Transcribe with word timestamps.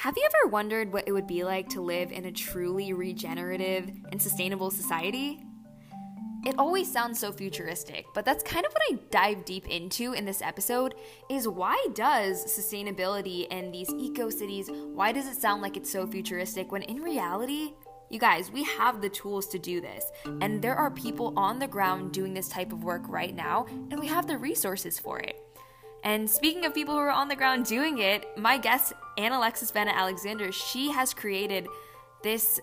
Have 0.00 0.16
you 0.16 0.24
ever 0.24 0.50
wondered 0.50 0.94
what 0.94 1.06
it 1.06 1.12
would 1.12 1.26
be 1.26 1.44
like 1.44 1.68
to 1.68 1.82
live 1.82 2.10
in 2.10 2.24
a 2.24 2.32
truly 2.32 2.94
regenerative 2.94 3.90
and 4.10 4.22
sustainable 4.22 4.70
society? 4.70 5.44
It 6.46 6.54
always 6.56 6.90
sounds 6.90 7.18
so 7.18 7.30
futuristic, 7.30 8.06
but 8.14 8.24
that's 8.24 8.42
kind 8.42 8.64
of 8.64 8.72
what 8.72 8.82
I 8.90 8.98
dive 9.10 9.44
deep 9.44 9.68
into 9.68 10.14
in 10.14 10.24
this 10.24 10.40
episode 10.40 10.94
is 11.28 11.46
why 11.46 11.76
does 11.92 12.42
sustainability 12.46 13.46
and 13.50 13.74
these 13.74 13.90
eco 13.90 14.30
cities, 14.30 14.70
why 14.70 15.12
does 15.12 15.26
it 15.26 15.38
sound 15.38 15.60
like 15.60 15.76
it's 15.76 15.92
so 15.92 16.06
futuristic 16.06 16.72
when 16.72 16.80
in 16.84 17.02
reality, 17.02 17.74
you 18.08 18.18
guys, 18.18 18.50
we 18.50 18.64
have 18.64 19.02
the 19.02 19.10
tools 19.10 19.48
to 19.48 19.58
do 19.58 19.82
this. 19.82 20.06
And 20.40 20.62
there 20.62 20.76
are 20.76 20.90
people 20.90 21.34
on 21.36 21.58
the 21.58 21.68
ground 21.68 22.12
doing 22.12 22.32
this 22.32 22.48
type 22.48 22.72
of 22.72 22.84
work 22.84 23.02
right 23.06 23.34
now, 23.34 23.66
and 23.90 24.00
we 24.00 24.06
have 24.06 24.26
the 24.26 24.38
resources 24.38 24.98
for 24.98 25.18
it. 25.18 25.36
And 26.02 26.28
speaking 26.28 26.64
of 26.64 26.74
people 26.74 26.94
who 26.94 27.00
are 27.00 27.10
on 27.10 27.28
the 27.28 27.36
ground 27.36 27.66
doing 27.66 27.98
it, 27.98 28.26
my 28.38 28.56
guest, 28.56 28.92
Anne 29.18 29.32
Alexis 29.32 29.70
Bennett 29.70 29.94
Alexander, 29.94 30.50
she 30.50 30.90
has 30.90 31.12
created 31.12 31.66
this 32.22 32.60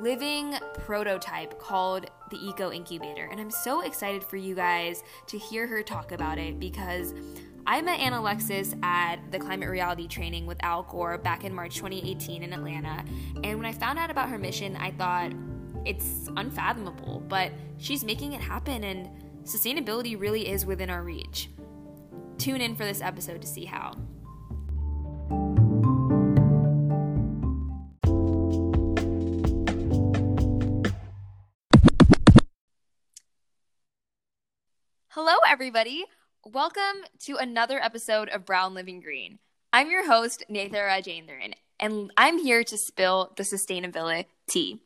living 0.00 0.54
prototype 0.84 1.58
called 1.58 2.06
the 2.30 2.36
Eco 2.36 2.70
Incubator. 2.70 3.28
And 3.30 3.40
I'm 3.40 3.50
so 3.50 3.82
excited 3.82 4.24
for 4.24 4.36
you 4.36 4.54
guys 4.54 5.02
to 5.26 5.38
hear 5.38 5.66
her 5.66 5.82
talk 5.82 6.12
about 6.12 6.38
it 6.38 6.58
because 6.58 7.14
I 7.66 7.80
met 7.82 8.00
Anne 8.00 8.12
Alexis 8.12 8.74
at 8.82 9.16
the 9.30 9.38
climate 9.38 9.68
reality 9.68 10.08
training 10.08 10.46
with 10.46 10.62
Al 10.64 10.82
Gore 10.82 11.18
back 11.18 11.44
in 11.44 11.54
March 11.54 11.76
2018 11.76 12.42
in 12.42 12.52
Atlanta. 12.52 13.04
And 13.44 13.58
when 13.58 13.66
I 13.66 13.72
found 13.72 13.98
out 13.98 14.10
about 14.10 14.28
her 14.28 14.38
mission, 14.38 14.76
I 14.76 14.90
thought 14.90 15.32
it's 15.84 16.28
unfathomable, 16.36 17.22
but 17.28 17.52
she's 17.78 18.04
making 18.04 18.32
it 18.32 18.40
happen 18.40 18.84
and 18.84 19.08
sustainability 19.44 20.18
really 20.18 20.48
is 20.48 20.66
within 20.66 20.90
our 20.90 21.02
reach. 21.02 21.48
Tune 22.42 22.60
in 22.60 22.74
for 22.74 22.84
this 22.84 23.00
episode 23.00 23.40
to 23.40 23.46
see 23.46 23.66
how. 23.66 23.92
Hello, 35.10 35.36
everybody. 35.46 36.04
Welcome 36.44 37.04
to 37.20 37.36
another 37.36 37.80
episode 37.80 38.28
of 38.28 38.44
Brown 38.44 38.74
Living 38.74 39.00
Green. 39.00 39.38
I'm 39.72 39.92
your 39.92 40.04
host, 40.08 40.42
Nathan 40.48 40.80
Rajendran, 40.80 41.54
and 41.78 42.10
I'm 42.16 42.38
here 42.38 42.64
to 42.64 42.76
spill 42.76 43.34
the 43.36 43.44
sustainability 43.44 44.24
tea. 44.50 44.82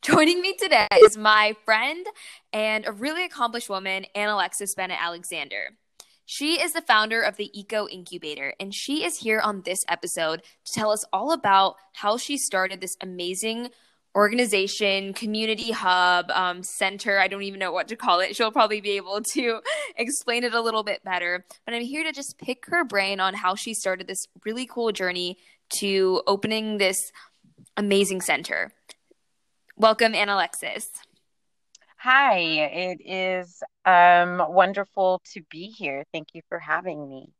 Joining 0.00 0.40
me 0.40 0.54
today 0.54 0.88
is 1.02 1.18
my 1.18 1.54
friend 1.66 2.06
and 2.50 2.86
a 2.86 2.92
really 2.92 3.26
accomplished 3.26 3.68
woman, 3.68 4.06
Anne 4.14 4.30
Alexis 4.30 4.74
Bennett 4.74 5.02
Alexander. 5.02 5.76
She 6.30 6.60
is 6.60 6.74
the 6.74 6.82
founder 6.82 7.22
of 7.22 7.38
the 7.38 7.50
Eco 7.58 7.88
Incubator, 7.88 8.52
and 8.60 8.74
she 8.74 9.02
is 9.02 9.20
here 9.20 9.40
on 9.40 9.62
this 9.62 9.78
episode 9.88 10.42
to 10.66 10.72
tell 10.74 10.90
us 10.90 11.02
all 11.10 11.32
about 11.32 11.76
how 11.94 12.18
she 12.18 12.36
started 12.36 12.82
this 12.82 12.98
amazing 13.00 13.70
organization, 14.14 15.14
community 15.14 15.70
hub, 15.70 16.30
um, 16.32 16.62
center. 16.62 17.18
I 17.18 17.28
don't 17.28 17.44
even 17.44 17.58
know 17.58 17.72
what 17.72 17.88
to 17.88 17.96
call 17.96 18.20
it. 18.20 18.36
She'll 18.36 18.52
probably 18.52 18.82
be 18.82 18.90
able 18.90 19.22
to 19.32 19.62
explain 19.96 20.44
it 20.44 20.52
a 20.52 20.60
little 20.60 20.82
bit 20.82 21.02
better. 21.02 21.46
But 21.64 21.72
I'm 21.72 21.80
here 21.80 22.04
to 22.04 22.12
just 22.12 22.36
pick 22.36 22.66
her 22.66 22.84
brain 22.84 23.20
on 23.20 23.32
how 23.32 23.54
she 23.54 23.72
started 23.72 24.06
this 24.06 24.26
really 24.44 24.66
cool 24.66 24.92
journey 24.92 25.38
to 25.78 26.20
opening 26.26 26.76
this 26.76 27.10
amazing 27.74 28.20
center. 28.20 28.74
Welcome, 29.78 30.14
Anne 30.14 30.28
Alexis. 30.28 30.90
Hi, 32.00 32.38
it 32.38 33.00
is 33.04 33.60
um, 33.84 34.40
wonderful 34.50 35.20
to 35.32 35.42
be 35.50 35.66
here. 35.66 36.04
Thank 36.12 36.28
you 36.32 36.42
for 36.48 36.60
having 36.60 37.08
me. 37.08 37.32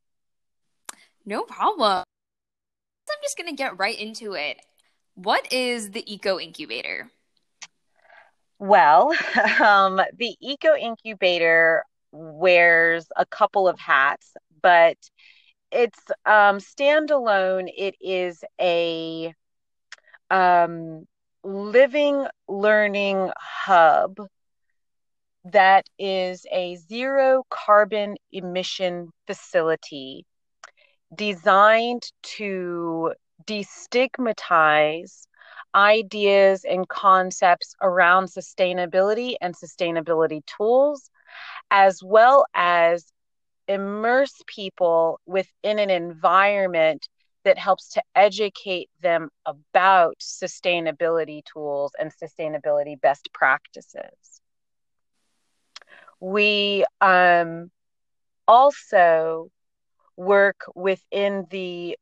No 1.25 1.45
problem. 1.45 2.03
I'm 3.09 3.19
just 3.23 3.39
going 3.39 3.49
to 3.49 3.55
get 3.55 3.79
right 3.79 3.97
into 3.97 4.33
it. 4.33 4.57
What 5.15 5.53
is 5.53 5.93
the 5.93 6.03
Eco 6.13 6.41
Incubator? 6.41 7.09
Well, 8.59 9.15
um, 9.63 10.01
the 10.17 10.35
Eco 10.41 10.75
Incubator 10.75 11.85
wears 12.11 13.07
a 13.17 13.27
couple 13.27 13.69
of 13.69 13.79
hats, 13.79 14.35
but 14.61 14.97
it's 15.71 16.01
um, 16.27 16.59
standalone. 16.59 17.69
It 17.77 17.95
is 18.01 18.43
a 18.61 19.33
um, 20.33 21.07
living 21.45 22.27
learning 22.49 23.31
hub 23.39 24.19
that 25.45 25.87
is 25.99 26.45
a 26.53 26.77
zero 26.77 27.45
carbon 27.51 28.17
emission 28.33 29.11
facility 29.27 30.27
designed 31.15 32.11
to 32.23 33.13
destigmatize 33.45 35.27
ideas 35.75 36.65
and 36.65 36.89
concepts 36.89 37.75
around 37.83 38.27
sustainability 38.27 39.37
and 39.41 39.55
sustainability 39.55 40.41
tools, 40.47 41.11
as 41.71 42.03
well 42.03 42.45
as 42.55 43.07
immerse 43.69 44.35
people 44.47 45.21
within 45.27 45.79
an 45.79 45.91
environment 45.91 47.09
that 47.45 47.59
helps 47.59 47.91
to 47.91 48.03
educate 48.15 48.91
them 49.01 49.31
about 49.47 50.15
sustainability 50.21 51.43
tools 51.45 51.93
and 51.99 52.13
sustainability 52.23 53.01
best 53.01 53.29
practices 53.33 54.41
we 56.21 56.85
um, 57.01 57.71
also 58.47 59.51
work 60.17 60.65
within 60.75 61.47
the 61.51 61.97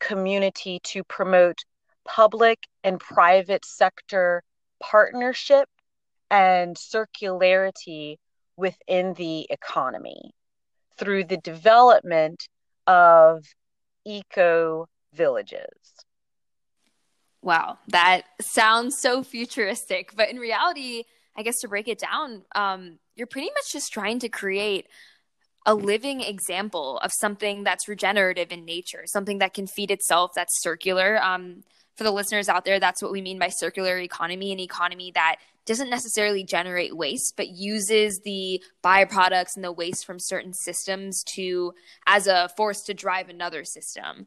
community 0.00 0.80
to 0.82 1.04
promote 1.04 1.58
public 2.04 2.58
and 2.82 2.98
private 2.98 3.64
sector 3.64 4.42
partnership 4.82 5.68
and 6.30 6.76
circularity 6.76 8.16
within 8.56 9.14
the 9.14 9.46
economy 9.50 10.32
through 10.96 11.24
the 11.24 11.36
development 11.38 12.48
of 12.86 13.44
eco 14.04 14.86
villages. 15.12 15.66
Wow, 17.42 17.78
that 17.88 18.22
sounds 18.40 18.98
so 18.98 19.22
futuristic. 19.22 20.14
But 20.14 20.28
in 20.28 20.36
reality, 20.36 21.04
I 21.36 21.42
guess 21.42 21.60
to 21.60 21.68
break 21.68 21.88
it 21.88 21.98
down, 21.98 22.42
um, 22.54 22.98
you're 23.14 23.26
pretty 23.26 23.48
much 23.48 23.72
just 23.72 23.92
trying 23.92 24.18
to 24.20 24.28
create 24.28 24.86
a 25.66 25.74
living 25.74 26.20
example 26.20 26.98
of 26.98 27.12
something 27.12 27.64
that's 27.64 27.88
regenerative 27.88 28.50
in 28.50 28.64
nature, 28.64 29.02
something 29.06 29.38
that 29.38 29.54
can 29.54 29.66
feed 29.66 29.90
itself, 29.90 30.32
that's 30.34 30.62
circular. 30.62 31.22
Um, 31.22 31.62
for 31.96 32.04
the 32.04 32.10
listeners 32.10 32.48
out 32.48 32.64
there, 32.64 32.80
that's 32.80 33.02
what 33.02 33.12
we 33.12 33.20
mean 33.20 33.38
by 33.38 33.48
circular 33.48 33.98
economy, 33.98 34.52
an 34.52 34.60
economy 34.60 35.12
that 35.14 35.36
doesn't 35.66 35.90
necessarily 35.90 36.42
generate 36.42 36.96
waste, 36.96 37.34
but 37.36 37.48
uses 37.50 38.20
the 38.24 38.62
byproducts 38.82 39.54
and 39.54 39.62
the 39.62 39.70
waste 39.70 40.06
from 40.06 40.18
certain 40.18 40.54
systems 40.54 41.22
to 41.24 41.74
as 42.06 42.26
a 42.26 42.48
force 42.56 42.80
to 42.82 42.94
drive 42.94 43.28
another 43.28 43.64
system. 43.64 44.26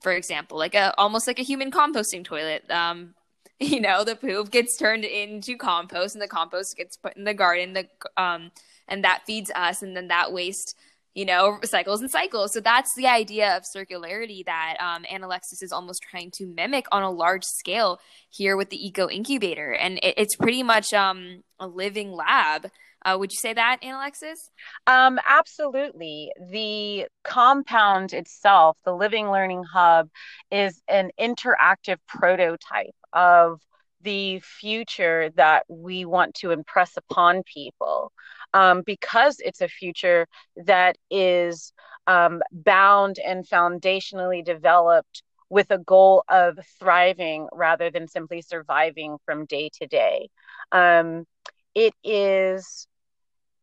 For 0.00 0.12
example, 0.12 0.58
like 0.58 0.74
a 0.74 0.92
almost 0.98 1.28
like 1.28 1.38
a 1.38 1.44
human 1.44 1.70
composting 1.70 2.24
toilet. 2.24 2.68
Um, 2.68 3.14
you 3.70 3.80
know 3.80 4.04
the 4.04 4.16
poop 4.16 4.50
gets 4.50 4.76
turned 4.76 5.04
into 5.04 5.56
compost 5.56 6.14
and 6.14 6.22
the 6.22 6.28
compost 6.28 6.76
gets 6.76 6.96
put 6.96 7.16
in 7.16 7.24
the 7.24 7.34
garden 7.34 7.72
the 7.72 7.86
um 8.16 8.50
and 8.88 9.04
that 9.04 9.22
feeds 9.26 9.50
us 9.54 9.82
and 9.82 9.96
then 9.96 10.08
that 10.08 10.32
waste 10.32 10.76
you 11.14 11.24
know 11.24 11.58
cycles 11.64 12.00
and 12.00 12.10
cycles. 12.10 12.52
So 12.52 12.60
that's 12.60 12.94
the 12.94 13.06
idea 13.06 13.56
of 13.56 13.64
circularity 13.64 14.44
that 14.46 14.76
um, 14.80 15.04
Alexis 15.22 15.62
is 15.62 15.72
almost 15.72 16.02
trying 16.02 16.30
to 16.32 16.46
mimic 16.46 16.86
on 16.90 17.02
a 17.02 17.10
large 17.10 17.44
scale 17.44 18.00
here 18.30 18.56
with 18.56 18.70
the 18.70 18.86
eco 18.86 19.08
incubator. 19.08 19.72
And 19.72 19.98
it, 20.02 20.14
it's 20.16 20.36
pretty 20.36 20.62
much 20.62 20.92
um, 20.92 21.42
a 21.60 21.66
living 21.66 22.12
lab 22.12 22.70
uh, 23.04 23.16
would 23.18 23.32
you 23.32 23.38
say 23.38 23.52
that, 23.54 23.78
Alexis? 23.82 24.50
Um, 24.86 25.18
absolutely. 25.26 26.32
The 26.50 27.06
compound 27.24 28.12
itself, 28.12 28.76
the 28.84 28.94
Living 28.94 29.30
Learning 29.30 29.64
Hub, 29.64 30.08
is 30.50 30.80
an 30.88 31.10
interactive 31.20 31.98
prototype 32.06 32.94
of 33.12 33.60
the 34.02 34.40
future 34.40 35.30
that 35.36 35.64
we 35.68 36.04
want 36.04 36.34
to 36.34 36.50
impress 36.50 36.96
upon 36.96 37.42
people 37.44 38.12
um, 38.52 38.82
because 38.84 39.36
it's 39.38 39.60
a 39.60 39.68
future 39.68 40.26
that 40.56 40.96
is 41.10 41.72
um, 42.06 42.42
bound 42.50 43.18
and 43.24 43.48
foundationally 43.48 44.44
developed 44.44 45.22
with 45.48 45.70
a 45.70 45.78
goal 45.78 46.24
of 46.28 46.58
thriving 46.78 47.46
rather 47.52 47.90
than 47.90 48.08
simply 48.08 48.42
surviving 48.42 49.18
from 49.24 49.44
day 49.44 49.70
to 49.74 49.86
day. 49.86 50.28
Um, 50.72 51.26
it 51.74 51.94
is 52.02 52.86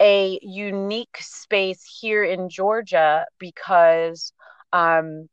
a 0.01 0.39
unique 0.41 1.17
space 1.19 1.83
here 1.99 2.23
in 2.23 2.49
Georgia 2.49 3.25
because 3.39 4.33
um, 4.71 5.27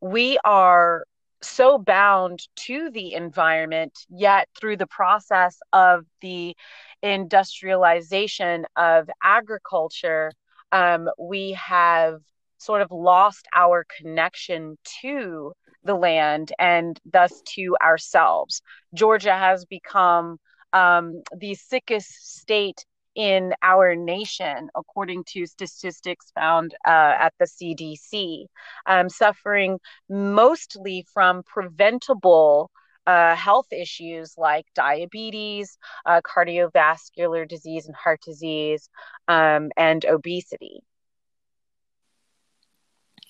we 0.00 0.38
are 0.44 1.04
so 1.42 1.78
bound 1.78 2.40
to 2.54 2.90
the 2.90 3.14
environment, 3.14 3.98
yet 4.10 4.48
through 4.58 4.76
the 4.76 4.86
process 4.86 5.58
of 5.72 6.04
the 6.20 6.54
industrialization 7.02 8.66
of 8.76 9.08
agriculture, 9.22 10.32
um, 10.72 11.08
we 11.18 11.52
have 11.52 12.20
sort 12.58 12.82
of 12.82 12.90
lost 12.90 13.46
our 13.54 13.86
connection 13.98 14.76
to 15.00 15.52
the 15.84 15.94
land 15.94 16.52
and 16.58 17.00
thus 17.10 17.40
to 17.46 17.74
ourselves. 17.82 18.60
Georgia 18.92 19.34
has 19.34 19.64
become 19.64 20.36
um, 20.74 21.22
the 21.34 21.54
sickest 21.54 22.38
state 22.38 22.84
in 23.14 23.54
our 23.62 23.94
nation, 23.94 24.68
according 24.74 25.24
to 25.24 25.46
statistics 25.46 26.30
found 26.34 26.74
uh, 26.86 27.14
at 27.18 27.34
the 27.38 27.46
CDC, 27.46 28.46
um, 28.86 29.08
suffering 29.08 29.78
mostly 30.08 31.06
from 31.12 31.42
preventable 31.42 32.70
uh, 33.06 33.34
health 33.34 33.66
issues 33.72 34.34
like 34.36 34.66
diabetes, 34.74 35.76
uh, 36.06 36.20
cardiovascular 36.20 37.48
disease 37.48 37.86
and 37.86 37.96
heart 37.96 38.20
disease, 38.24 38.88
um, 39.26 39.70
and 39.76 40.04
obesity. 40.04 40.80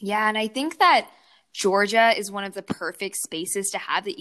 Yeah, 0.01 0.29
and 0.29 0.37
I 0.37 0.49
think 0.49 0.79
that 0.79 1.09
Georgia 1.53 2.13
is 2.17 2.31
one 2.31 2.45
of 2.45 2.55
the 2.55 2.63
perfect 2.63 3.17
spaces 3.17 3.71
to 3.71 3.79
have 3.79 4.05
the 4.05 4.17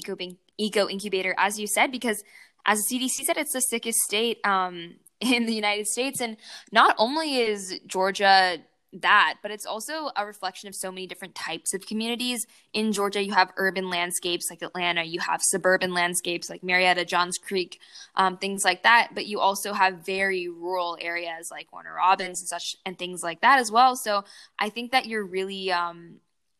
eco 0.57 0.89
incubator, 0.89 1.35
as 1.37 1.59
you 1.59 1.67
said, 1.67 1.91
because 1.91 2.23
as 2.65 2.79
the 2.79 2.99
CDC 2.99 3.25
said, 3.25 3.37
it's 3.37 3.53
the 3.53 3.61
sickest 3.61 3.99
state 3.99 4.39
um, 4.45 4.95
in 5.19 5.45
the 5.45 5.53
United 5.53 5.87
States, 5.87 6.21
and 6.21 6.37
not 6.71 6.95
only 6.97 7.37
is 7.37 7.79
Georgia 7.85 8.59
that, 8.91 9.35
but 9.41 9.51
it's 9.51 9.65
also 9.65 10.09
a 10.15 10.25
reflection 10.25 10.67
of 10.67 10.75
so 10.75 10.91
many 10.91 11.05
different 11.05 11.35
types 11.35 11.73
of 11.73 11.85
communities. 11.85 12.45
In 12.73 12.91
Georgia, 12.91 13.23
you 13.23 13.33
have 13.33 13.51
urban 13.57 13.89
landscapes 13.89 14.47
like 14.49 14.61
Atlanta, 14.61 15.03
you 15.03 15.19
have 15.19 15.41
suburban 15.43 15.93
landscapes 15.93 16.49
like 16.49 16.63
Marietta, 16.63 17.05
Johns 17.05 17.37
Creek, 17.37 17.79
um, 18.15 18.37
things 18.37 18.63
like 18.63 18.83
that. 18.83 19.09
But 19.13 19.27
you 19.27 19.39
also 19.39 19.73
have 19.73 20.05
very 20.05 20.47
rural 20.47 20.97
areas 20.99 21.49
like 21.51 21.71
Warner 21.71 21.93
Robins 21.93 22.41
and 22.41 22.47
such, 22.47 22.75
and 22.85 22.97
things 22.97 23.21
like 23.23 23.41
that 23.41 23.59
as 23.59 23.71
well. 23.71 23.95
So 23.95 24.23
I 24.57 24.69
think 24.69 24.91
that 24.91 25.05
you're 25.05 25.25
really, 25.25 25.71
um, 25.71 26.15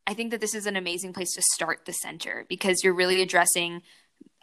I 0.05 0.13
think 0.13 0.31
that 0.31 0.41
this 0.41 0.53
is 0.53 0.65
an 0.65 0.75
amazing 0.75 1.13
place 1.13 1.31
to 1.33 1.41
start 1.53 1.85
the 1.85 1.93
center 1.93 2.45
because 2.47 2.83
you're 2.83 2.95
really 2.95 3.21
addressing, 3.21 3.81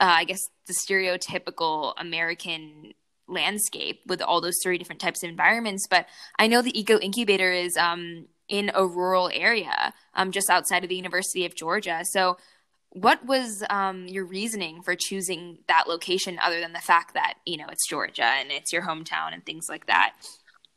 uh, 0.00 0.16
I 0.20 0.24
guess, 0.24 0.40
the 0.66 0.74
stereotypical 0.74 1.92
American 1.96 2.94
landscape 3.28 4.00
with 4.06 4.22
all 4.22 4.40
those 4.40 4.58
three 4.62 4.78
different 4.78 5.00
types 5.00 5.22
of 5.22 5.28
environments. 5.28 5.86
But 5.88 6.06
I 6.38 6.46
know 6.46 6.62
the 6.62 6.78
Eco 6.78 6.98
Incubator 6.98 7.52
is 7.52 7.76
um, 7.76 8.26
in 8.48 8.70
a 8.74 8.86
rural 8.86 9.30
area 9.32 9.92
um, 10.14 10.30
just 10.32 10.50
outside 10.50 10.82
of 10.84 10.88
the 10.88 10.96
University 10.96 11.44
of 11.44 11.54
Georgia. 11.54 12.02
So, 12.04 12.36
what 12.90 13.26
was 13.26 13.62
um, 13.68 14.06
your 14.06 14.24
reasoning 14.24 14.80
for 14.80 14.94
choosing 14.94 15.58
that 15.68 15.84
location 15.86 16.38
other 16.42 16.60
than 16.60 16.72
the 16.72 16.78
fact 16.78 17.12
that 17.14 17.34
you 17.44 17.56
know 17.56 17.66
it's 17.70 17.86
Georgia 17.86 18.24
and 18.24 18.50
it's 18.50 18.72
your 18.72 18.82
hometown 18.82 19.34
and 19.34 19.44
things 19.44 19.68
like 19.68 19.86
that? 19.86 20.14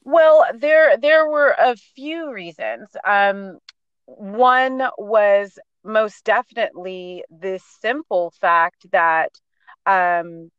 Well, 0.04 0.46
there 0.54 0.98
there 0.98 1.30
were 1.30 1.56
a 1.58 1.76
few 1.76 2.34
reasons. 2.34 2.90
Um, 3.06 3.60
one 4.06 4.82
was 4.98 5.58
most 5.84 6.26
definitely 6.26 7.24
the 7.30 7.60
simple 7.80 8.34
fact 8.42 8.88
that 8.92 9.32
um, 9.86 10.52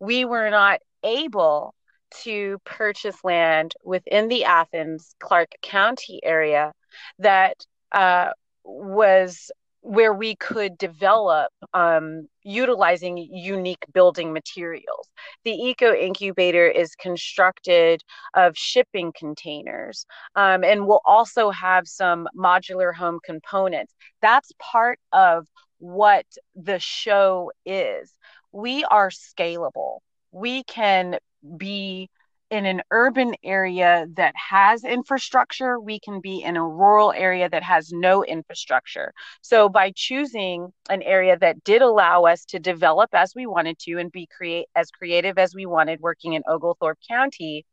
we 0.00 0.24
were 0.24 0.50
not 0.50 0.80
able 1.02 1.74
to 2.22 2.58
purchase 2.64 3.22
land 3.22 3.74
within 3.84 4.28
the 4.28 4.44
Athens 4.44 5.14
Clarke 5.20 5.54
County 5.62 6.20
area 6.22 6.72
that 7.18 7.56
uh, 7.92 8.30
was 8.64 9.50
where 9.80 10.12
we 10.12 10.34
could 10.36 10.76
develop 10.76 11.50
um, 11.72 12.26
utilizing 12.42 13.16
unique 13.16 13.84
building 13.94 14.32
materials. 14.32 15.08
The 15.44 15.52
eco 15.52 15.94
incubator 15.94 16.66
is 16.66 16.94
constructed 16.94 18.02
of 18.34 18.56
shipping 18.56 19.12
containers 19.16 20.04
um, 20.34 20.64
and 20.64 20.86
will 20.86 21.00
also 21.04 21.50
have 21.50 21.86
some 21.86 22.28
modular 22.36 22.94
home 22.94 23.20
components. 23.24 23.94
That's 24.20 24.50
part 24.58 24.98
of 25.12 25.46
what 25.78 26.26
the 26.56 26.80
show 26.80 27.52
is. 27.64 28.12
We 28.52 28.84
are 28.84 29.10
scalable 29.10 29.98
we 30.32 30.64
can 30.64 31.18
be 31.56 32.10
in 32.50 32.64
an 32.64 32.82
urban 32.90 33.34
area 33.44 34.06
that 34.14 34.34
has 34.34 34.84
infrastructure, 34.84 35.78
we 35.78 36.00
can 36.00 36.20
be 36.20 36.42
in 36.42 36.56
a 36.56 36.66
rural 36.66 37.12
area 37.12 37.48
that 37.48 37.62
has 37.62 37.92
no 37.92 38.24
infrastructure. 38.24 39.12
So 39.42 39.68
by 39.68 39.92
choosing 39.94 40.72
an 40.88 41.02
area 41.02 41.36
that 41.38 41.62
did 41.62 41.82
allow 41.82 42.24
us 42.24 42.44
to 42.46 42.58
develop 42.58 43.10
as 43.12 43.34
we 43.34 43.46
wanted 43.46 43.78
to 43.80 43.98
and 43.98 44.10
be 44.10 44.26
create 44.34 44.66
as 44.74 44.90
creative 44.90 45.38
as 45.38 45.54
we 45.54 45.66
wanted 45.66 46.00
working 46.00 46.32
in 46.32 46.42
Oglethorpe 46.48 46.98
County, 47.06 47.66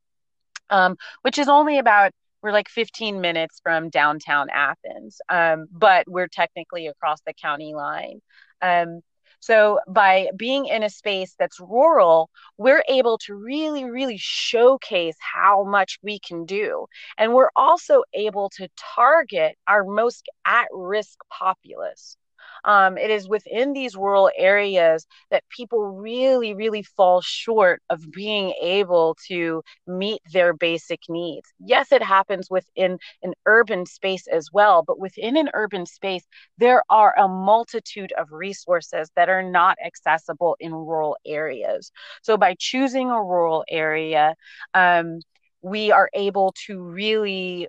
um, 0.70 0.98
which 1.22 1.38
is 1.38 1.48
only 1.48 1.80
about 1.80 2.12
we're 2.42 2.52
like 2.52 2.70
15 2.70 3.22
minutes 3.22 3.60
from 3.64 3.90
downtown 3.90 4.50
Athens, 4.54 5.20
um, 5.30 5.66
but 5.72 6.06
we're 6.08 6.28
technically 6.28 6.86
across 6.86 7.20
the 7.26 7.34
county 7.34 7.74
line. 7.74 8.22
Um, 8.62 9.02
so 9.40 9.80
by 9.88 10.30
being 10.36 10.66
in 10.66 10.84
a 10.84 10.90
space 10.90 11.36
that's 11.38 11.60
rural, 11.60 12.30
we're 12.58 12.84
able 12.90 13.18
to 13.20 13.36
really, 13.36 13.86
really 13.86 14.18
showcase 14.18 15.16
how 15.20 15.64
much 15.64 16.00
we 16.02 16.20
can 16.20 16.46
do. 16.46 16.88
And 17.18 17.34
we're 17.34 17.52
also 17.56 18.04
able 18.14 18.50
to 18.58 18.70
target 18.96 19.58
our 19.68 19.84
most 19.84 20.28
at 20.46 20.68
risk 20.72 21.20
populace. 21.30 22.18
Um, 22.66 22.98
it 22.98 23.12
is 23.12 23.30
within 23.30 23.74
these 23.74 23.96
rural 23.96 24.32
areas 24.36 25.06
that 25.30 25.44
people 25.50 25.86
really, 25.86 26.54
really 26.56 26.82
fall 26.82 27.22
short 27.22 27.82
of 27.90 28.12
being 28.12 28.54
able 28.62 29.16
to 29.28 29.64
meet 29.88 30.22
their 30.34 30.54
basic 30.54 31.02
needs. 31.08 31.54
Yes, 31.60 31.92
it 31.92 32.02
happens 32.02 32.50
within 32.50 32.98
an 33.22 33.34
urban 33.46 33.86
space 33.86 34.28
as 34.28 34.50
well, 34.52 34.84
but 34.86 35.00
within 35.00 35.38
an 35.38 35.50
urban 35.54 35.86
space, 35.86 36.24
there 36.58 36.84
are 36.90 37.14
a 37.18 37.28
multitude 37.28 38.12
of 38.18 38.32
resources 38.32 39.12
that 39.16 39.30
are 39.30 39.44
not 39.44 39.78
accessible 39.86 40.58
in 40.60 40.74
rural 40.74 41.18
areas. 41.26 41.92
So 42.24 42.36
by 42.36 42.56
choosing 42.58 43.12
a 43.12 43.24
rural 43.24 43.64
area, 43.70 44.36
um, 44.74 45.20
we 45.62 45.92
are 45.92 46.10
able 46.14 46.54
to 46.68 46.82
really 46.82 47.68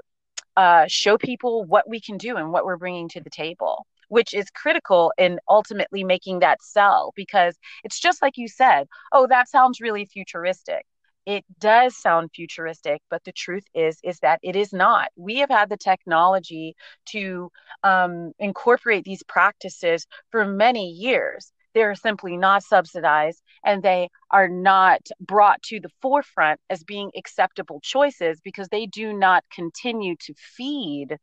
uh, 0.56 0.86
show 0.88 1.18
people 1.18 1.64
what 1.64 1.88
we 1.88 2.00
can 2.00 2.16
do 2.16 2.36
and 2.36 2.50
what 2.50 2.64
we're 2.64 2.78
bringing 2.78 3.08
to 3.10 3.20
the 3.20 3.30
table 3.30 3.86
which 4.08 4.34
is 4.34 4.50
critical 4.50 5.12
in 5.18 5.38
ultimately 5.48 6.04
making 6.04 6.40
that 6.40 6.62
sell 6.62 7.12
because 7.16 7.56
it's 7.84 8.00
just 8.00 8.22
like 8.22 8.36
you 8.36 8.48
said, 8.48 8.86
oh, 9.12 9.26
that 9.28 9.48
sounds 9.48 9.80
really 9.80 10.04
futuristic. 10.04 10.84
It 11.26 11.44
does 11.58 11.96
sound 11.96 12.30
futuristic, 12.34 13.02
but 13.10 13.24
the 13.24 13.32
truth 13.32 13.64
is 13.74 13.98
is 14.04 14.20
that 14.20 14.38
it 14.42 14.54
is 14.54 14.72
not. 14.72 15.08
We 15.16 15.38
have 15.38 15.50
had 15.50 15.68
the 15.68 15.76
technology 15.76 16.76
to 17.06 17.50
um, 17.82 18.32
incorporate 18.38 19.04
these 19.04 19.24
practices 19.24 20.06
for 20.30 20.44
many 20.44 20.88
years 20.90 21.52
they're 21.76 21.94
simply 21.94 22.38
not 22.38 22.62
subsidized 22.62 23.42
and 23.62 23.82
they 23.82 24.08
are 24.30 24.48
not 24.48 25.00
brought 25.20 25.62
to 25.64 25.78
the 25.78 25.90
forefront 26.00 26.58
as 26.70 26.82
being 26.82 27.10
acceptable 27.14 27.80
choices 27.82 28.40
because 28.42 28.68
they 28.68 28.86
do 28.86 29.12
not 29.12 29.44
continue 29.54 30.16
to 30.18 30.32
feed 30.38 31.18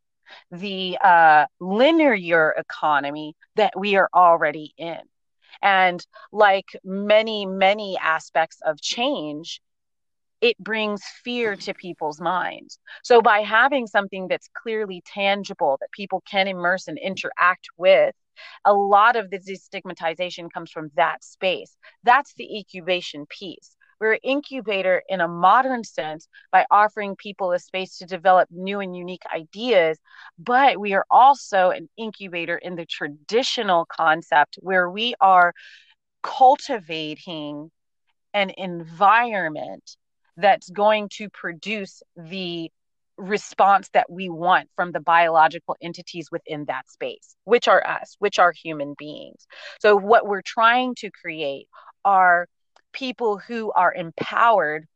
the 0.51 0.97
uh, 1.03 1.45
linear 1.59 2.53
economy 2.57 3.35
that 3.55 3.73
we 3.77 3.95
are 3.95 4.09
already 4.13 4.73
in. 4.77 4.99
And 5.61 6.05
like 6.31 6.65
many, 6.83 7.45
many 7.45 7.97
aspects 7.97 8.59
of 8.65 8.81
change, 8.81 9.61
it 10.41 10.57
brings 10.57 11.01
fear 11.23 11.55
to 11.55 11.73
people's 11.73 12.19
minds. 12.19 12.77
So 13.03 13.21
by 13.21 13.39
having 13.39 13.87
something 13.87 14.27
that's 14.27 14.49
clearly 14.53 15.01
tangible 15.05 15.77
that 15.79 15.91
people 15.91 16.21
can 16.29 16.47
immerse 16.47 16.87
and 16.87 16.97
interact 16.97 17.67
with, 17.77 18.13
a 18.65 18.73
lot 18.73 19.15
of 19.15 19.29
the 19.29 19.39
destigmatization 19.39 20.51
comes 20.51 20.71
from 20.71 20.91
that 20.95 21.23
space. 21.23 21.77
That's 22.03 22.33
the 22.33 22.57
incubation 22.57 23.25
piece. 23.27 23.77
We're 24.03 24.15
an 24.15 24.19
incubator 24.21 25.01
in 25.07 25.21
a 25.21 25.29
modern 25.29 25.85
sense 25.85 26.27
by 26.51 26.65
offering 26.69 27.15
people 27.15 27.53
a 27.53 27.59
space 27.59 27.99
to 27.99 28.05
develop 28.05 28.49
new 28.51 28.81
and 28.81 28.93
unique 28.93 29.21
ideas, 29.33 29.97
but 30.37 30.77
we 30.77 30.91
are 30.91 31.05
also 31.09 31.69
an 31.69 31.87
incubator 31.95 32.57
in 32.57 32.75
the 32.75 32.85
traditional 32.85 33.85
concept 33.85 34.59
where 34.59 34.89
we 34.89 35.15
are 35.21 35.53
cultivating 36.21 37.71
an 38.33 38.51
environment 38.57 39.95
that's 40.35 40.69
going 40.69 41.07
to 41.13 41.29
produce 41.29 42.03
the 42.17 42.69
response 43.17 43.87
that 43.93 44.11
we 44.11 44.27
want 44.27 44.67
from 44.75 44.91
the 44.91 44.99
biological 44.99 45.77
entities 45.81 46.27
within 46.29 46.65
that 46.65 46.89
space, 46.89 47.37
which 47.45 47.69
are 47.69 47.87
us, 47.87 48.17
which 48.19 48.37
are 48.37 48.51
human 48.51 48.95
beings. 48.97 49.47
So, 49.79 49.95
what 49.95 50.27
we're 50.27 50.41
trying 50.41 50.93
to 50.95 51.09
create 51.09 51.69
are 52.03 52.47
people 52.93 53.37
who 53.37 53.71
are 53.73 53.93
empowered 53.93 54.87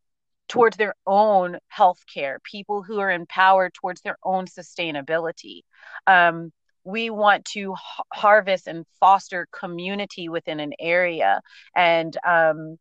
towards 0.48 0.78
their 0.78 0.96
own 1.06 1.58
health 1.68 2.04
care, 2.12 2.40
people 2.44 2.84
who 2.84 3.00
are 3.00 3.12
empowered 3.12 3.74
towards 3.74 4.02
their 4.02 4.18
own 4.24 4.46
sustainability. 4.46 5.62
Um, 6.06 6.52
we 6.84 7.10
want 7.10 7.44
to 7.46 7.74
ha- 7.74 8.04
harvest 8.14 8.68
and 8.68 8.86
foster 9.00 9.48
community 9.52 10.30
within 10.30 10.60
an 10.62 10.72
area 10.80 11.42
and 11.76 12.16
um, 12.26 12.78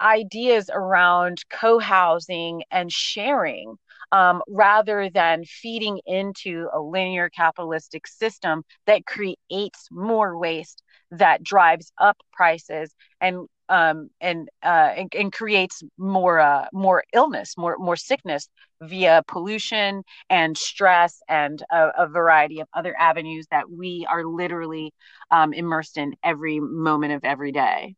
ideas 0.00 0.70
around 0.72 1.42
co 1.50 1.78
housing 1.78 2.62
and 2.70 2.92
sharing 2.92 3.76
um, 4.12 4.42
rather 4.48 5.10
than 5.10 5.44
feeding 5.44 6.00
into 6.06 6.68
a 6.72 6.80
linear 6.80 7.28
capitalistic 7.28 8.06
system 8.06 8.62
that 8.86 9.06
creates 9.06 9.88
more 9.90 10.38
waste 10.38 10.82
that 11.10 11.42
drives 11.42 11.92
up 11.98 12.16
prices 12.32 12.94
and 13.20 13.46
um, 13.70 14.10
and, 14.20 14.50
uh, 14.62 14.90
and, 14.96 15.14
and 15.14 15.32
creates 15.32 15.82
more 15.96 16.40
uh, 16.40 16.66
more 16.72 17.04
illness, 17.14 17.54
more 17.56 17.76
more 17.78 17.96
sickness 17.96 18.48
via 18.82 19.22
pollution 19.26 20.02
and 20.28 20.58
stress 20.58 21.22
and 21.28 21.62
a, 21.70 21.90
a 21.98 22.08
variety 22.08 22.60
of 22.60 22.68
other 22.74 22.94
avenues 22.98 23.46
that 23.50 23.70
we 23.70 24.06
are 24.10 24.24
literally 24.24 24.92
um, 25.30 25.52
immersed 25.52 25.96
in 25.96 26.14
every 26.22 26.60
moment 26.60 27.12
of 27.12 27.24
every 27.24 27.52
day. 27.52 27.94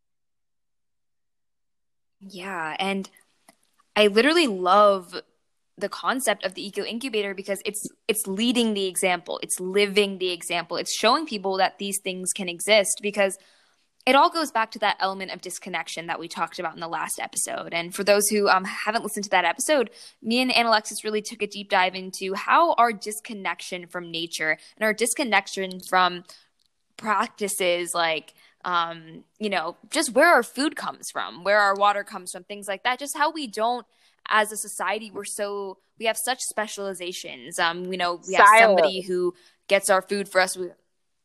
Yeah, 2.20 2.76
and 2.78 3.08
I 3.96 4.06
literally 4.08 4.46
love 4.46 5.20
the 5.78 5.88
concept 5.88 6.44
of 6.44 6.54
the 6.54 6.66
eco 6.66 6.84
incubator 6.84 7.34
because 7.34 7.62
it's 7.64 7.88
it's 8.06 8.26
leading 8.26 8.74
the 8.74 8.86
example 8.86 9.40
it's 9.42 9.58
living 9.58 10.18
the 10.18 10.30
example 10.30 10.76
it's 10.76 10.94
showing 10.94 11.24
people 11.26 11.56
that 11.56 11.78
these 11.78 11.98
things 11.98 12.28
can 12.36 12.46
exist 12.46 13.00
because 13.00 13.38
it 14.04 14.16
all 14.16 14.30
goes 14.30 14.50
back 14.50 14.72
to 14.72 14.78
that 14.80 14.96
element 14.98 15.30
of 15.30 15.40
disconnection 15.40 16.06
that 16.06 16.18
we 16.18 16.26
talked 16.26 16.58
about 16.58 16.74
in 16.74 16.80
the 16.80 16.88
last 16.88 17.20
episode. 17.20 17.72
And 17.72 17.94
for 17.94 18.02
those 18.02 18.28
who 18.28 18.48
um, 18.48 18.64
haven't 18.64 19.04
listened 19.04 19.24
to 19.24 19.30
that 19.30 19.44
episode, 19.44 19.90
me 20.20 20.40
and 20.40 20.50
Alexis 20.50 21.04
really 21.04 21.22
took 21.22 21.40
a 21.40 21.46
deep 21.46 21.70
dive 21.70 21.94
into 21.94 22.34
how 22.34 22.74
our 22.74 22.92
disconnection 22.92 23.86
from 23.86 24.10
nature 24.10 24.58
and 24.76 24.84
our 24.84 24.92
disconnection 24.92 25.80
from 25.88 26.24
practices 26.96 27.92
like 27.94 28.34
um, 28.64 29.24
you 29.38 29.50
know, 29.50 29.76
just 29.90 30.14
where 30.14 30.28
our 30.28 30.42
food 30.42 30.76
comes 30.76 31.10
from, 31.10 31.42
where 31.42 31.58
our 31.58 31.74
water 31.74 32.04
comes 32.04 32.30
from, 32.30 32.44
things 32.44 32.68
like 32.68 32.84
that. 32.84 32.98
Just 32.98 33.16
how 33.16 33.32
we 33.32 33.46
don't, 33.46 33.84
as 34.28 34.52
a 34.52 34.56
society, 34.56 35.10
we're 35.12 35.24
so 35.24 35.78
we 35.98 36.06
have 36.06 36.16
such 36.16 36.38
specializations. 36.40 37.58
Um, 37.58 37.90
you 37.92 37.98
know, 37.98 38.20
we 38.26 38.34
have 38.34 38.46
somebody 38.58 39.02
who 39.02 39.34
gets 39.68 39.90
our 39.90 40.02
food 40.02 40.28
for 40.28 40.40
us. 40.40 40.56
We, 40.56 40.68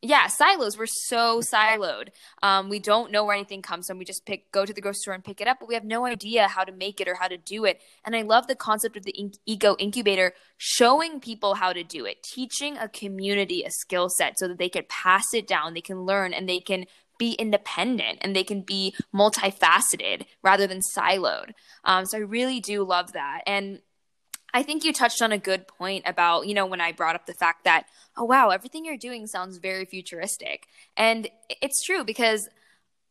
yeah, 0.07 0.27
silos. 0.27 0.77
We're 0.77 0.85
so 0.87 1.41
siloed. 1.41 2.09
Um, 2.41 2.69
we 2.69 2.79
don't 2.79 3.11
know 3.11 3.25
where 3.25 3.35
anything 3.35 3.61
comes 3.61 3.87
from. 3.87 3.97
We 3.97 4.05
just 4.05 4.25
pick, 4.25 4.51
go 4.53 4.65
to 4.65 4.73
the 4.73 4.79
grocery 4.79 4.99
store 4.99 5.13
and 5.13 5.23
pick 5.23 5.41
it 5.41 5.47
up, 5.47 5.57
but 5.59 5.67
we 5.67 5.73
have 5.73 5.83
no 5.83 6.05
idea 6.05 6.47
how 6.47 6.63
to 6.63 6.71
make 6.71 7.01
it 7.01 7.09
or 7.09 7.15
how 7.15 7.27
to 7.27 7.37
do 7.37 7.65
it. 7.65 7.81
And 8.05 8.15
I 8.15 8.21
love 8.21 8.47
the 8.47 8.55
concept 8.55 8.95
of 8.95 9.03
the 9.03 9.11
in- 9.11 9.33
eco 9.45 9.75
incubator, 9.77 10.33
showing 10.57 11.19
people 11.19 11.55
how 11.55 11.73
to 11.73 11.83
do 11.83 12.05
it, 12.05 12.23
teaching 12.23 12.77
a 12.77 12.87
community 12.87 13.63
a 13.63 13.69
skill 13.69 14.07
set 14.09 14.39
so 14.39 14.47
that 14.47 14.57
they 14.57 14.69
can 14.69 14.85
pass 14.87 15.25
it 15.33 15.45
down, 15.45 15.73
they 15.73 15.81
can 15.81 16.03
learn, 16.03 16.33
and 16.33 16.47
they 16.47 16.61
can 16.61 16.85
be 17.17 17.33
independent 17.33 18.19
and 18.21 18.35
they 18.35 18.43
can 18.43 18.61
be 18.61 18.95
multifaceted 19.13 20.25
rather 20.43 20.67
than 20.67 20.79
siloed. 20.95 21.51
Um, 21.83 22.05
so 22.05 22.19
I 22.19 22.21
really 22.21 22.59
do 22.59 22.83
love 22.83 23.13
that. 23.13 23.41
And 23.47 23.79
I 24.53 24.63
think 24.63 24.83
you 24.83 24.93
touched 24.93 25.21
on 25.21 25.31
a 25.31 25.37
good 25.37 25.67
point 25.67 26.03
about, 26.05 26.47
you 26.47 26.53
know, 26.53 26.65
when 26.65 26.81
I 26.81 26.91
brought 26.91 27.15
up 27.15 27.25
the 27.25 27.33
fact 27.33 27.65
that, 27.65 27.85
oh, 28.15 28.23
wow, 28.23 28.49
everything 28.49 28.85
you're 28.85 28.97
doing 28.97 29.27
sounds 29.27 29.57
very 29.57 29.85
futuristic. 29.85 30.67
And 30.95 31.29
it's 31.61 31.83
true 31.83 32.03
because 32.03 32.47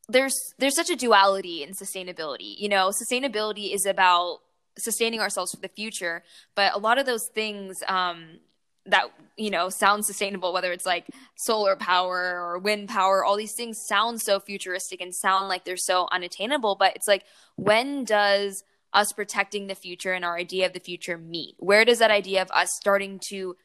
there's 0.09 0.35
there's 0.59 0.77
such 0.77 0.91
a 0.91 0.97
duality 0.97 1.63
in 1.63 1.71
sustainability. 1.71 2.55
You 2.59 2.69
know, 2.69 2.91
sustainability 2.91 3.75
is 3.75 3.87
about 3.87 4.39
sustaining 4.79 5.21
ourselves 5.21 5.53
for 5.53 5.61
the 5.61 5.69
future, 5.69 6.23
but 6.55 6.75
a 6.75 6.79
lot 6.79 6.99
of 6.99 7.07
those 7.07 7.29
things 7.35 7.77
um, 7.89 8.39
that 8.87 9.11
you 9.37 9.51
know 9.51 9.69
sound 9.69 10.05
sustainable 10.05 10.53
whether 10.53 10.73
it's 10.73 10.87
like 10.87 11.07
solar 11.37 11.77
power 11.77 12.41
or 12.41 12.59
wind 12.59 12.89
power 12.89 13.25
all 13.25 13.37
these 13.37 13.55
things 13.55 13.79
sound 13.89 14.21
so 14.21 14.41
futuristic 14.41 15.01
and 15.01 15.15
sound 15.15 15.49
like 15.49 15.65
they're 15.65 15.77
so 15.77 16.09
unattainable 16.13 16.77
but 16.77 16.95
it's 16.95 17.09
like 17.09 17.25
when 17.57 18.05
does 18.05 18.63
us 18.97 19.13
protecting 19.13 19.67
the 19.67 19.75
future 19.75 20.13
and 20.13 20.25
our 20.25 20.37
idea 20.37 20.67
of 20.67 20.73
the 20.73 20.81
future 20.81 21.19
meet? 21.19 21.55
Where 21.59 21.85
does 21.85 21.99
that 22.01 22.11
idea 22.11 22.43
of 22.43 22.51
us 22.51 22.69
starting 22.81 23.21
to, 23.29 23.57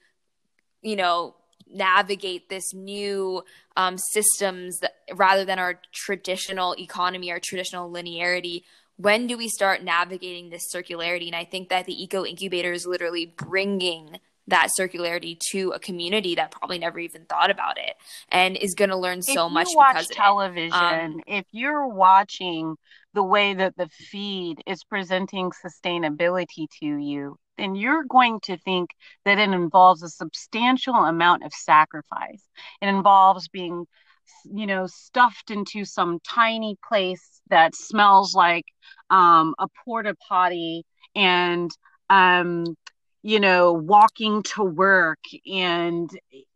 you 0.81 0.95
know, 0.95 1.35
navigate 1.73 2.50
this 2.50 2.73
new 2.73 3.43
um, 3.77 3.97
systems 3.97 4.77
that, 4.79 4.95
rather 5.15 5.45
than 5.45 5.57
our 5.57 5.79
traditional 5.93 6.75
economy, 6.77 7.31
our 7.31 7.39
traditional 7.39 7.89
linearity? 7.89 8.63
When 8.97 9.25
do 9.25 9.38
we 9.38 9.47
start 9.47 9.83
navigating 9.83 10.50
this 10.50 10.63
circularity? 10.71 11.27
And 11.27 11.35
I 11.35 11.45
think 11.45 11.69
that 11.69 11.85
the 11.85 12.03
eco 12.03 12.25
incubator 12.25 12.73
is 12.73 12.85
literally 12.85 13.25
bringing 13.25 14.19
that 14.47 14.69
circularity 14.77 15.38
to 15.51 15.71
a 15.71 15.79
community 15.79 16.35
that 16.35 16.51
probably 16.51 16.77
never 16.77 17.00
even 17.00 17.25
thought 17.25 17.50
about 17.50 17.77
it 17.77 17.95
and 18.29 18.57
is 18.57 18.73
going 18.73 18.89
to 18.89 18.97
learn 18.97 19.21
so 19.21 19.45
if 19.47 19.51
much 19.53 19.67
you 19.69 19.77
watch 19.77 20.07
television 20.09 20.73
um, 20.73 21.21
if 21.27 21.45
you're 21.51 21.88
watching 21.88 22.75
the 23.13 23.24
way 23.24 23.53
that 23.53 23.75
the 23.77 23.88
feed 23.89 24.62
is 24.65 24.84
presenting 24.84 25.51
sustainability 25.51 26.68
to 26.80 26.86
you, 26.86 27.38
then 27.58 27.75
you're 27.75 28.03
going 28.03 28.39
to 28.41 28.58
think 28.58 28.91
that 29.25 29.38
it 29.38 29.50
involves 29.50 30.01
a 30.03 30.10
substantial 30.10 30.96
amount 30.96 31.44
of 31.44 31.53
sacrifice. 31.53 32.44
It 32.82 32.88
involves 32.88 33.48
being, 33.48 33.86
you 34.46 34.65
know, 34.65 34.88
stuffed 34.88 35.51
into 35.51 35.86
some 35.86 36.20
tiny 36.27 36.77
place 36.88 37.41
that 37.50 37.75
smells 37.75 38.34
like 38.34 38.65
um, 39.10 39.53
a 39.60 39.68
porta 39.84 40.15
potty 40.27 40.86
and 41.15 41.70
um, 42.10 42.65
you 43.24 43.40
know, 43.40 43.74
walking 43.74 44.42
to 44.44 44.63
work 44.63 45.20
and, 45.46 46.10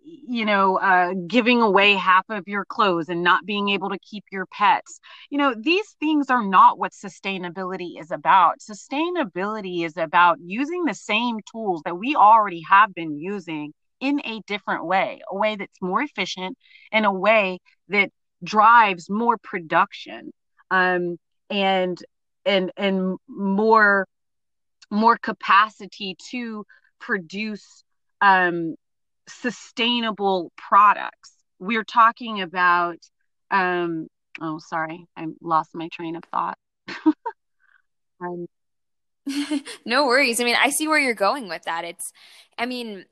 you 0.03 0.45
know, 0.45 0.77
uh, 0.77 1.13
giving 1.27 1.61
away 1.61 1.93
half 1.93 2.25
of 2.29 2.47
your 2.47 2.65
clothes 2.65 3.09
and 3.09 3.23
not 3.23 3.45
being 3.45 3.69
able 3.69 3.89
to 3.89 3.99
keep 3.99 4.23
your 4.31 4.45
pets. 4.47 4.99
You 5.29 5.37
know, 5.37 5.53
these 5.57 5.95
things 5.99 6.29
are 6.29 6.43
not 6.43 6.79
what 6.79 6.91
sustainability 6.91 7.99
is 7.99 8.09
about. 8.11 8.55
Sustainability 8.59 9.85
is 9.85 9.95
about 9.97 10.39
using 10.43 10.85
the 10.85 10.95
same 10.95 11.37
tools 11.51 11.81
that 11.85 11.97
we 11.97 12.15
already 12.15 12.63
have 12.67 12.93
been 12.93 13.19
using 13.19 13.73
in 13.99 14.21
a 14.25 14.41
different 14.47 14.85
way, 14.85 15.21
a 15.29 15.35
way 15.35 15.55
that's 15.55 15.81
more 15.81 16.01
efficient 16.01 16.57
and 16.91 17.05
a 17.05 17.11
way 17.11 17.59
that 17.89 18.09
drives 18.43 19.09
more 19.09 19.37
production 19.37 20.31
um, 20.71 21.17
and 21.49 21.97
and 22.45 22.71
and 22.77 23.17
more 23.27 24.07
more 24.89 25.17
capacity 25.17 26.15
to 26.31 26.65
produce 26.99 27.83
um, 28.21 28.75
sustainable 29.27 30.51
products. 30.57 31.33
We're 31.59 31.83
talking 31.83 32.41
about, 32.41 32.97
um, 33.51 34.07
oh, 34.41 34.59
sorry, 34.59 35.05
I 35.15 35.27
lost 35.41 35.71
my 35.73 35.89
train 35.91 36.15
of 36.15 36.23
thought. 36.31 36.57
um, 38.21 38.47
no 39.85 40.05
worries. 40.05 40.39
I 40.39 40.43
mean, 40.43 40.57
I 40.59 40.69
see 40.69 40.87
where 40.87 40.99
you're 40.99 41.13
going 41.13 41.47
with 41.47 41.63
that. 41.63 41.83
It's, 41.83 42.11
I 42.57 42.65
mean, 42.65 43.05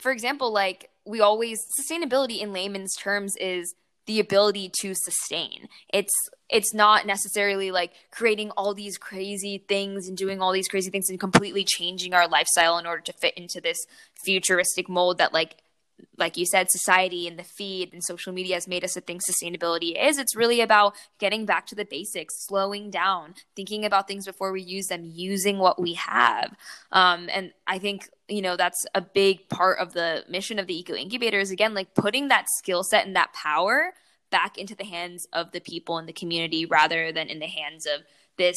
for 0.00 0.10
example, 0.12 0.52
like 0.52 0.90
we 1.04 1.20
always, 1.20 1.60
sustainability 1.78 2.40
in 2.40 2.52
layman's 2.52 2.94
terms 2.94 3.36
is 3.36 3.74
the 4.06 4.20
ability 4.20 4.70
to 4.80 4.94
sustain. 4.94 5.68
It's 5.92 6.12
it's 6.54 6.72
not 6.72 7.04
necessarily 7.04 7.72
like 7.72 7.92
creating 8.12 8.50
all 8.52 8.74
these 8.74 8.96
crazy 8.96 9.58
things 9.68 10.06
and 10.06 10.16
doing 10.16 10.40
all 10.40 10.52
these 10.52 10.68
crazy 10.68 10.88
things 10.88 11.10
and 11.10 11.18
completely 11.18 11.64
changing 11.64 12.14
our 12.14 12.28
lifestyle 12.28 12.78
in 12.78 12.86
order 12.86 13.02
to 13.02 13.12
fit 13.12 13.34
into 13.34 13.60
this 13.60 13.76
futuristic 14.24 14.88
mold 14.88 15.18
that 15.18 15.34
like 15.34 15.56
like 16.16 16.36
you 16.36 16.44
said, 16.46 16.70
society 16.70 17.26
and 17.26 17.38
the 17.38 17.44
feed 17.44 17.92
and 17.92 18.02
social 18.02 18.32
media 18.32 18.54
has 18.54 18.68
made 18.68 18.84
us 18.84 18.92
to 18.92 19.00
think 19.00 19.22
sustainability 19.22 19.96
is. 19.96 20.18
It's 20.18 20.36
really 20.36 20.60
about 20.60 20.94
getting 21.18 21.46
back 21.46 21.66
to 21.68 21.74
the 21.74 21.84
basics, 21.84 22.34
slowing 22.46 22.90
down, 22.90 23.34
thinking 23.56 23.84
about 23.84 24.06
things 24.06 24.26
before 24.26 24.52
we 24.52 24.62
use 24.62 24.86
them, 24.86 25.02
using 25.04 25.58
what 25.58 25.80
we 25.80 25.94
have. 25.94 26.54
Um, 26.92 27.28
and 27.32 27.52
I 27.66 27.78
think, 27.78 28.08
you 28.28 28.42
know, 28.42 28.56
that's 28.56 28.84
a 28.94 29.00
big 29.00 29.48
part 29.48 29.78
of 29.78 29.92
the 29.92 30.24
mission 30.28 30.58
of 30.58 30.66
the 30.66 30.78
Eco 30.78 30.94
Incubator 30.94 31.38
is 31.38 31.50
again, 31.50 31.74
like 31.74 31.94
putting 31.94 32.28
that 32.28 32.46
skill 32.58 32.82
set 32.82 33.06
and 33.06 33.16
that 33.16 33.32
power 33.32 33.92
back 34.34 34.58
into 34.58 34.74
the 34.74 34.84
hands 34.84 35.28
of 35.32 35.52
the 35.52 35.60
people 35.60 35.96
in 35.98 36.06
the 36.06 36.12
community 36.12 36.66
rather 36.66 37.12
than 37.12 37.28
in 37.28 37.38
the 37.38 37.46
hands 37.46 37.86
of 37.86 38.00
this 38.36 38.56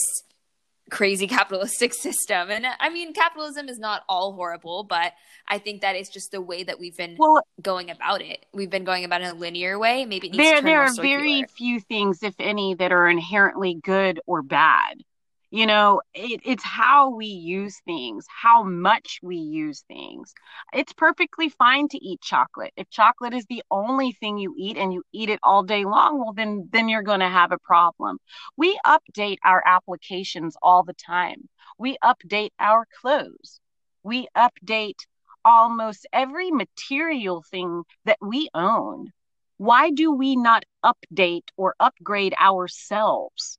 crazy 0.89 1.27
capitalistic 1.37 1.93
system. 1.93 2.49
And 2.49 2.65
I 2.79 2.89
mean, 2.89 3.13
capitalism 3.13 3.69
is 3.69 3.77
not 3.77 4.01
all 4.09 4.33
horrible, 4.33 4.85
but 4.85 5.13
I 5.47 5.59
think 5.59 5.81
that 5.81 5.95
it's 5.95 6.09
just 6.09 6.31
the 6.31 6.41
way 6.41 6.63
that 6.63 6.79
we've 6.79 6.97
been 6.97 7.15
well, 7.19 7.43
going 7.61 7.91
about 7.91 8.23
it. 8.23 8.47
We've 8.55 8.71
been 8.71 8.85
going 8.85 9.05
about 9.05 9.21
it 9.21 9.25
in 9.25 9.29
a 9.35 9.39
linear 9.39 9.77
way. 9.77 10.05
Maybe 10.05 10.29
there 10.29 10.63
there 10.63 10.81
are 10.81 10.95
very 10.95 11.45
few 11.55 11.79
things, 11.79 12.23
if 12.23 12.33
any, 12.39 12.73
that 12.73 12.91
are 12.91 13.07
inherently 13.07 13.75
good 13.75 14.19
or 14.25 14.41
bad 14.41 15.03
you 15.49 15.65
know 15.65 16.01
it, 16.13 16.41
it's 16.43 16.63
how 16.63 17.09
we 17.09 17.25
use 17.27 17.79
things 17.85 18.25
how 18.43 18.63
much 18.63 19.19
we 19.23 19.37
use 19.37 19.83
things. 19.87 20.33
It's 20.73 20.93
perfectly 20.93 21.49
fine 21.49 21.87
to 21.89 21.97
eat 22.05 22.21
chocolate. 22.21 22.73
If 22.75 22.89
chocolate 22.89 23.33
is 23.33 23.45
the 23.45 23.63
only 23.71 24.11
thing 24.11 24.37
you 24.37 24.53
eat 24.57 24.77
and 24.77 24.93
you 24.93 25.03
eat 25.13 25.29
it 25.29 25.39
all 25.43 25.63
day 25.63 25.85
long 25.85 26.19
well 26.19 26.33
then 26.33 26.67
then 26.71 26.89
you're 26.89 27.01
going 27.01 27.21
to 27.21 27.29
have 27.29 27.51
a 27.51 27.59
problem. 27.59 28.17
We 28.57 28.77
update 28.85 29.37
our 29.45 29.63
applications 29.65 30.57
all 30.61 30.83
the 30.83 30.93
time. 30.93 31.47
We 31.77 31.97
update 32.03 32.51
our 32.59 32.85
clothes. 33.01 33.59
We 34.03 34.27
update 34.35 34.99
almost 35.45 36.07
every 36.11 36.51
material 36.51 37.43
thing 37.49 37.83
that 38.05 38.17
we 38.21 38.49
own. 38.53 39.11
Why 39.57 39.91
do 39.91 40.11
we 40.11 40.35
not 40.35 40.65
update 40.83 41.47
or 41.55 41.75
upgrade 41.79 42.35
ourselves 42.39 43.57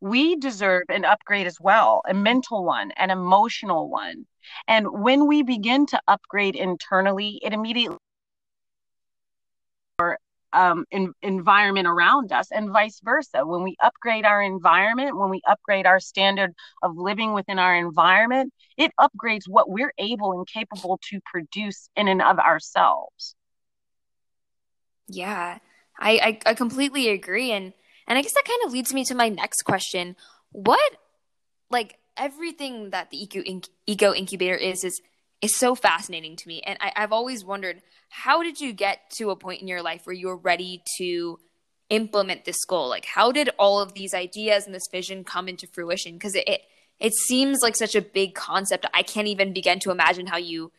we 0.00 0.36
deserve 0.36 0.84
an 0.88 1.04
upgrade 1.04 1.46
as 1.46 1.60
well, 1.60 2.02
a 2.08 2.14
mental 2.14 2.64
one, 2.64 2.90
an 2.92 3.10
emotional 3.10 3.88
one. 3.88 4.26
And 4.66 4.86
when 5.02 5.26
we 5.26 5.42
begin 5.42 5.86
to 5.86 6.00
upgrade 6.08 6.56
internally, 6.56 7.38
it 7.42 7.52
immediately 7.52 7.98
um, 10.52 10.84
in, 10.90 11.12
environment 11.22 11.86
around 11.86 12.32
us, 12.32 12.50
and 12.50 12.70
vice 12.70 13.00
versa. 13.04 13.46
When 13.46 13.62
we 13.62 13.76
upgrade 13.82 14.24
our 14.24 14.42
environment, 14.42 15.16
when 15.16 15.30
we 15.30 15.40
upgrade 15.46 15.86
our 15.86 16.00
standard 16.00 16.52
of 16.82 16.96
living 16.96 17.32
within 17.32 17.58
our 17.58 17.76
environment, 17.76 18.52
it 18.76 18.90
upgrades 18.98 19.44
what 19.46 19.70
we're 19.70 19.92
able 19.98 20.32
and 20.32 20.46
capable 20.46 20.98
to 21.10 21.20
produce 21.24 21.88
in 21.96 22.08
and 22.08 22.22
of 22.22 22.38
ourselves. 22.38 23.34
Yeah, 25.08 25.58
I, 25.98 26.40
I, 26.46 26.50
I 26.50 26.54
completely 26.54 27.08
agree, 27.08 27.52
and 27.52 27.72
and 28.10 28.18
I 28.18 28.22
guess 28.22 28.34
that 28.34 28.44
kind 28.44 28.58
of 28.66 28.72
leads 28.72 28.92
me 28.92 29.04
to 29.04 29.14
my 29.14 29.28
next 29.28 29.62
question: 29.62 30.16
What, 30.50 30.96
like 31.70 31.98
everything 32.16 32.90
that 32.90 33.10
the 33.10 33.22
eco, 33.22 33.42
eco 33.86 34.12
incubator 34.12 34.56
is, 34.56 34.82
is 34.82 35.00
is 35.40 35.56
so 35.56 35.74
fascinating 35.76 36.36
to 36.36 36.48
me, 36.48 36.60
and 36.66 36.76
I, 36.80 36.92
I've 36.96 37.12
always 37.12 37.44
wondered 37.44 37.80
how 38.08 38.42
did 38.42 38.60
you 38.60 38.72
get 38.72 39.08
to 39.18 39.30
a 39.30 39.36
point 39.36 39.62
in 39.62 39.68
your 39.68 39.80
life 39.80 40.02
where 40.04 40.14
you 40.14 40.26
were 40.26 40.36
ready 40.36 40.82
to 40.98 41.38
implement 41.88 42.44
this 42.44 42.64
goal? 42.66 42.88
Like, 42.88 43.04
how 43.04 43.30
did 43.30 43.50
all 43.56 43.80
of 43.80 43.94
these 43.94 44.12
ideas 44.12 44.66
and 44.66 44.74
this 44.74 44.88
vision 44.90 45.22
come 45.22 45.48
into 45.48 45.68
fruition? 45.68 46.14
Because 46.14 46.34
it, 46.34 46.48
it 46.48 46.62
it 46.98 47.14
seems 47.14 47.62
like 47.62 47.76
such 47.76 47.94
a 47.94 48.02
big 48.02 48.34
concept. 48.34 48.86
I 48.92 49.02
can't 49.02 49.28
even 49.28 49.52
begin 49.52 49.78
to 49.80 49.92
imagine 49.92 50.26
how 50.26 50.36
you 50.36 50.72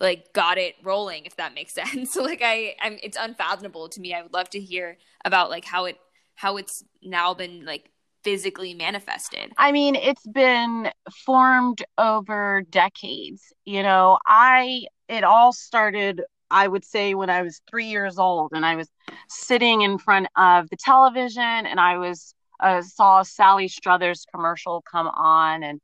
like 0.00 0.32
got 0.32 0.58
it 0.58 0.76
rolling, 0.84 1.26
if 1.26 1.36
that 1.36 1.54
makes 1.54 1.74
sense. 1.74 2.12
so 2.12 2.22
like 2.22 2.40
I, 2.42 2.76
I'm, 2.80 2.98
it's 3.02 3.18
unfathomable 3.20 3.88
to 3.88 4.00
me. 4.00 4.14
I 4.14 4.22
would 4.22 4.32
love 4.32 4.48
to 4.50 4.60
hear 4.60 4.96
about 5.24 5.50
like 5.50 5.64
how 5.64 5.86
it 5.86 5.98
how 6.38 6.56
it's 6.56 6.84
now 7.02 7.34
been 7.34 7.64
like 7.64 7.90
physically 8.22 8.72
manifested? 8.72 9.52
I 9.58 9.72
mean, 9.72 9.96
it's 9.96 10.26
been 10.26 10.90
formed 11.26 11.82
over 11.98 12.62
decades. 12.70 13.42
You 13.64 13.82
know, 13.82 14.18
I, 14.24 14.84
it 15.08 15.24
all 15.24 15.52
started 15.52 16.22
I 16.50 16.66
would 16.66 16.84
say 16.84 17.14
when 17.14 17.28
I 17.28 17.42
was 17.42 17.60
three 17.68 17.88
years 17.88 18.18
old 18.18 18.52
and 18.52 18.64
I 18.64 18.76
was 18.76 18.88
sitting 19.28 19.82
in 19.82 19.98
front 19.98 20.28
of 20.34 20.70
the 20.70 20.76
television 20.76 21.42
and 21.42 21.78
I 21.78 21.98
was 21.98 22.34
uh, 22.60 22.80
saw 22.80 23.22
Sally 23.22 23.68
Struthers 23.68 24.24
commercial 24.34 24.82
come 24.90 25.08
on 25.08 25.62
and 25.62 25.78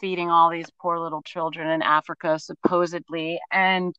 feeding 0.00 0.30
all 0.30 0.50
these 0.50 0.68
poor 0.80 0.98
little 0.98 1.22
children 1.22 1.70
in 1.70 1.80
Africa 1.80 2.40
supposedly 2.40 3.38
and 3.52 3.94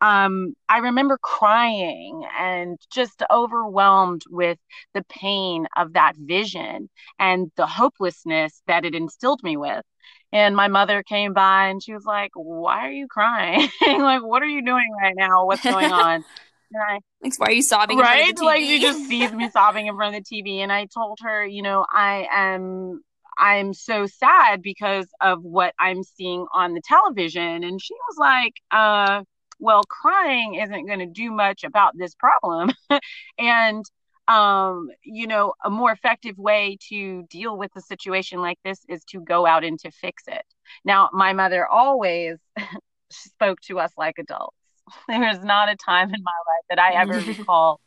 um, 0.00 0.54
I 0.68 0.78
remember 0.78 1.18
crying 1.18 2.24
and 2.38 2.78
just 2.90 3.22
overwhelmed 3.30 4.22
with 4.30 4.58
the 4.94 5.04
pain 5.08 5.66
of 5.76 5.92
that 5.92 6.14
vision 6.16 6.88
and 7.18 7.50
the 7.56 7.66
hopelessness 7.66 8.62
that 8.66 8.84
it 8.84 8.94
instilled 8.94 9.42
me 9.42 9.56
with. 9.56 9.84
And 10.32 10.54
my 10.54 10.68
mother 10.68 11.02
came 11.02 11.32
by 11.32 11.68
and 11.68 11.82
she 11.82 11.92
was 11.92 12.04
like, 12.04 12.30
Why 12.34 12.86
are 12.86 12.92
you 12.92 13.08
crying? 13.08 13.68
like, 13.86 14.22
what 14.22 14.42
are 14.42 14.48
you 14.48 14.64
doing 14.64 14.90
right 15.00 15.14
now? 15.16 15.46
What's 15.46 15.62
going 15.62 15.92
on? 15.92 16.24
And 16.72 16.80
I, 16.88 17.00
like, 17.20 17.32
why 17.38 17.46
are 17.46 17.52
you 17.52 17.62
sobbing? 17.62 17.98
Right? 17.98 18.38
Like, 18.38 18.60
she 18.60 18.78
just 18.78 19.08
sees 19.08 19.32
me 19.32 19.50
sobbing 19.50 19.88
in 19.88 19.96
front 19.96 20.14
of 20.14 20.22
the 20.22 20.42
TV. 20.42 20.58
And 20.58 20.70
I 20.70 20.86
told 20.86 21.18
her, 21.20 21.44
you 21.44 21.62
know, 21.62 21.84
I 21.92 22.28
am 22.30 23.00
I'm 23.36 23.72
so 23.72 24.06
sad 24.06 24.62
because 24.62 25.06
of 25.20 25.42
what 25.42 25.74
I'm 25.80 26.04
seeing 26.04 26.46
on 26.52 26.74
the 26.74 26.82
television. 26.84 27.64
And 27.64 27.82
she 27.82 27.94
was 27.94 28.16
like, 28.18 28.52
uh, 28.70 29.24
well, 29.60 29.82
crying 29.84 30.54
isn't 30.54 30.86
going 30.86 30.98
to 30.98 31.06
do 31.06 31.30
much 31.30 31.64
about 31.64 31.96
this 31.96 32.14
problem. 32.14 32.70
and 33.38 33.84
um, 34.30 34.90
you 35.02 35.26
know, 35.26 35.54
a 35.64 35.70
more 35.70 35.90
effective 35.90 36.38
way 36.38 36.78
to 36.88 37.24
deal 37.24 37.56
with 37.56 37.72
a 37.74 37.80
situation 37.80 38.40
like 38.40 38.58
this 38.64 38.78
is 38.88 39.02
to 39.06 39.20
go 39.20 39.44
out 39.44 39.64
and 39.64 39.78
to 39.80 39.90
fix 39.90 40.22
it. 40.28 40.44
Now, 40.84 41.10
my 41.12 41.32
mother 41.32 41.66
always 41.66 42.38
spoke 43.10 43.60
to 43.62 43.80
us 43.80 43.92
like 43.96 44.18
adults. 44.18 44.56
There 45.08 45.28
is 45.28 45.42
not 45.42 45.68
a 45.68 45.76
time 45.76 46.14
in 46.14 46.22
my 46.22 46.30
life 46.30 46.64
that 46.68 46.78
I 46.78 47.00
ever 47.00 47.20
recall, 47.20 47.80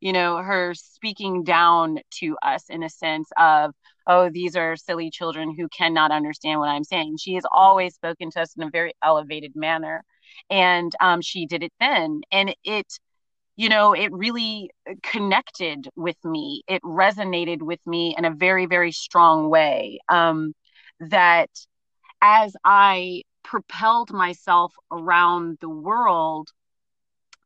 you 0.00 0.12
know, 0.12 0.38
her 0.38 0.74
speaking 0.74 1.44
down 1.44 1.98
to 2.20 2.36
us 2.42 2.64
in 2.68 2.82
a 2.82 2.90
sense 2.90 3.28
of, 3.38 3.72
oh, 4.06 4.30
these 4.30 4.56
are 4.56 4.76
silly 4.76 5.10
children 5.10 5.54
who 5.56 5.68
cannot 5.68 6.12
understand 6.12 6.60
what 6.60 6.68
I'm 6.68 6.84
saying. 6.84 7.16
She 7.18 7.34
has 7.34 7.44
always 7.52 7.94
spoken 7.94 8.30
to 8.32 8.42
us 8.42 8.54
in 8.56 8.62
a 8.62 8.70
very 8.70 8.92
elevated 9.02 9.52
manner. 9.54 10.04
And 10.48 10.94
um, 11.00 11.20
she 11.20 11.46
did 11.46 11.62
it 11.62 11.72
then. 11.80 12.22
And 12.30 12.54
it, 12.64 12.86
you 13.56 13.68
know, 13.68 13.92
it 13.92 14.12
really 14.12 14.70
connected 15.02 15.88
with 15.96 16.16
me. 16.24 16.62
It 16.68 16.82
resonated 16.82 17.62
with 17.62 17.80
me 17.86 18.14
in 18.16 18.24
a 18.24 18.30
very, 18.30 18.66
very 18.66 18.92
strong 18.92 19.50
way. 19.50 20.00
Um, 20.08 20.54
that 21.00 21.50
as 22.22 22.54
I 22.64 23.22
propelled 23.42 24.12
myself 24.12 24.74
around 24.90 25.58
the 25.60 25.68
world 25.68 26.48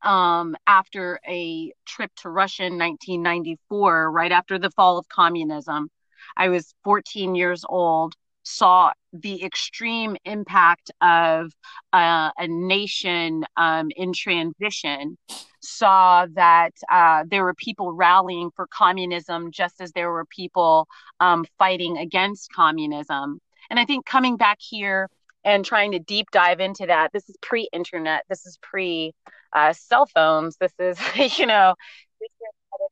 um, 0.02 0.56
after 0.66 1.18
a 1.26 1.72
trip 1.86 2.10
to 2.16 2.28
Russia 2.28 2.64
in 2.64 2.78
1994, 2.78 4.10
right 4.10 4.32
after 4.32 4.58
the 4.58 4.70
fall 4.70 4.98
of 4.98 5.08
communism, 5.08 5.88
I 6.36 6.48
was 6.48 6.74
14 6.84 7.34
years 7.34 7.64
old 7.68 8.14
saw 8.44 8.92
the 9.12 9.42
extreme 9.42 10.16
impact 10.24 10.90
of 11.00 11.52
uh, 11.92 12.30
a 12.36 12.46
nation 12.46 13.44
um, 13.56 13.88
in 13.96 14.12
transition, 14.12 15.18
saw 15.60 16.26
that 16.34 16.72
uh, 16.92 17.24
there 17.28 17.42
were 17.42 17.54
people 17.54 17.92
rallying 17.92 18.50
for 18.54 18.66
communism 18.66 19.50
just 19.50 19.80
as 19.80 19.92
there 19.92 20.10
were 20.10 20.26
people 20.26 20.86
um, 21.20 21.44
fighting 21.58 21.98
against 21.98 22.52
communism. 22.52 23.40
And 23.70 23.80
I 23.80 23.86
think 23.86 24.04
coming 24.04 24.36
back 24.36 24.58
here 24.60 25.08
and 25.42 25.64
trying 25.64 25.92
to 25.92 25.98
deep 25.98 26.26
dive 26.30 26.60
into 26.60 26.86
that, 26.86 27.12
this 27.12 27.28
is 27.28 27.36
pre 27.40 27.68
internet, 27.72 28.24
this 28.28 28.46
is 28.46 28.58
pre 28.62 29.14
uh, 29.54 29.72
cell 29.72 30.06
phones, 30.06 30.56
this 30.58 30.72
is, 30.78 30.98
you 31.38 31.46
know, 31.46 31.74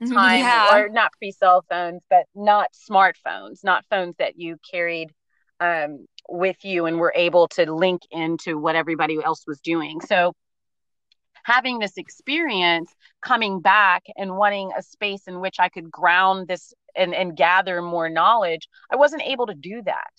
mm-hmm. 0.03 0.13
time 0.13 0.41
yeah. 0.41 0.77
or 0.77 0.89
not 0.89 1.13
pre 1.19 1.31
cell 1.31 1.65
phones 1.69 2.03
but 2.09 2.25
not 2.35 2.69
smartphones 2.73 3.65
not 3.65 3.85
phones 3.91 4.15
that 4.19 4.39
you 4.39 4.57
carried 4.71 5.11
um, 5.63 6.07
with 6.29 6.65
you 6.65 6.87
and 6.87 6.99
were 6.99 7.13
able 7.15 7.47
to 7.47 7.73
link 7.73 8.03
into 8.11 8.59
what 8.59 8.75
everybody 8.75 9.23
else 9.23 9.45
was 9.47 9.61
doing. 9.61 10.01
So 10.01 10.33
having 11.45 11.79
this 11.79 11.97
experience 11.97 12.93
coming 13.21 13.61
back 13.61 14.03
and 14.17 14.37
wanting 14.37 14.73
a 14.77 14.83
space 14.83 15.23
in 15.27 15.41
which 15.41 15.57
I 15.61 15.69
could 15.69 15.91
ground 15.91 16.49
this 16.49 16.75
and, 16.97 17.15
and 17.15 17.37
gather 17.37 17.81
more 17.81 18.09
knowledge, 18.09 18.69
I 18.91 18.97
wasn't 18.97 19.23
able 19.23 19.47
to 19.47 19.55
do 19.55 19.83
that. 19.83 20.11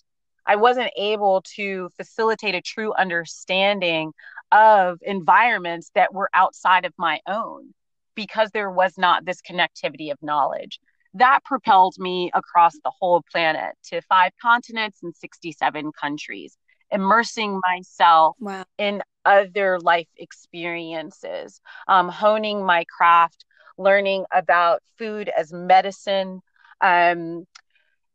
I 0.46 0.56
wasn't 0.56 0.90
able 0.96 1.42
to 1.56 1.90
facilitate 1.96 2.54
a 2.54 2.60
true 2.60 2.92
understanding 2.94 4.12
of 4.52 4.98
environments 5.02 5.90
that 5.94 6.12
were 6.12 6.30
outside 6.34 6.84
of 6.84 6.92
my 6.98 7.20
own 7.26 7.72
because 8.14 8.50
there 8.52 8.70
was 8.70 8.96
not 8.96 9.24
this 9.24 9.40
connectivity 9.42 10.12
of 10.12 10.18
knowledge 10.22 10.78
that 11.14 11.44
propelled 11.44 11.94
me 11.98 12.30
across 12.34 12.74
the 12.84 12.90
whole 12.90 13.22
planet 13.30 13.74
to 13.84 14.00
five 14.02 14.32
continents 14.40 15.00
and 15.02 15.14
67 15.14 15.92
countries, 15.92 16.56
immersing 16.90 17.60
myself 17.66 18.36
wow. 18.40 18.64
in 18.78 19.02
other 19.24 19.78
life 19.80 20.08
experiences, 20.16 21.60
um, 21.88 22.08
honing 22.08 22.64
my 22.64 22.84
craft, 22.84 23.44
learning 23.78 24.24
about 24.32 24.82
food 24.98 25.30
as 25.36 25.52
medicine. 25.52 26.40
Um, 26.80 27.46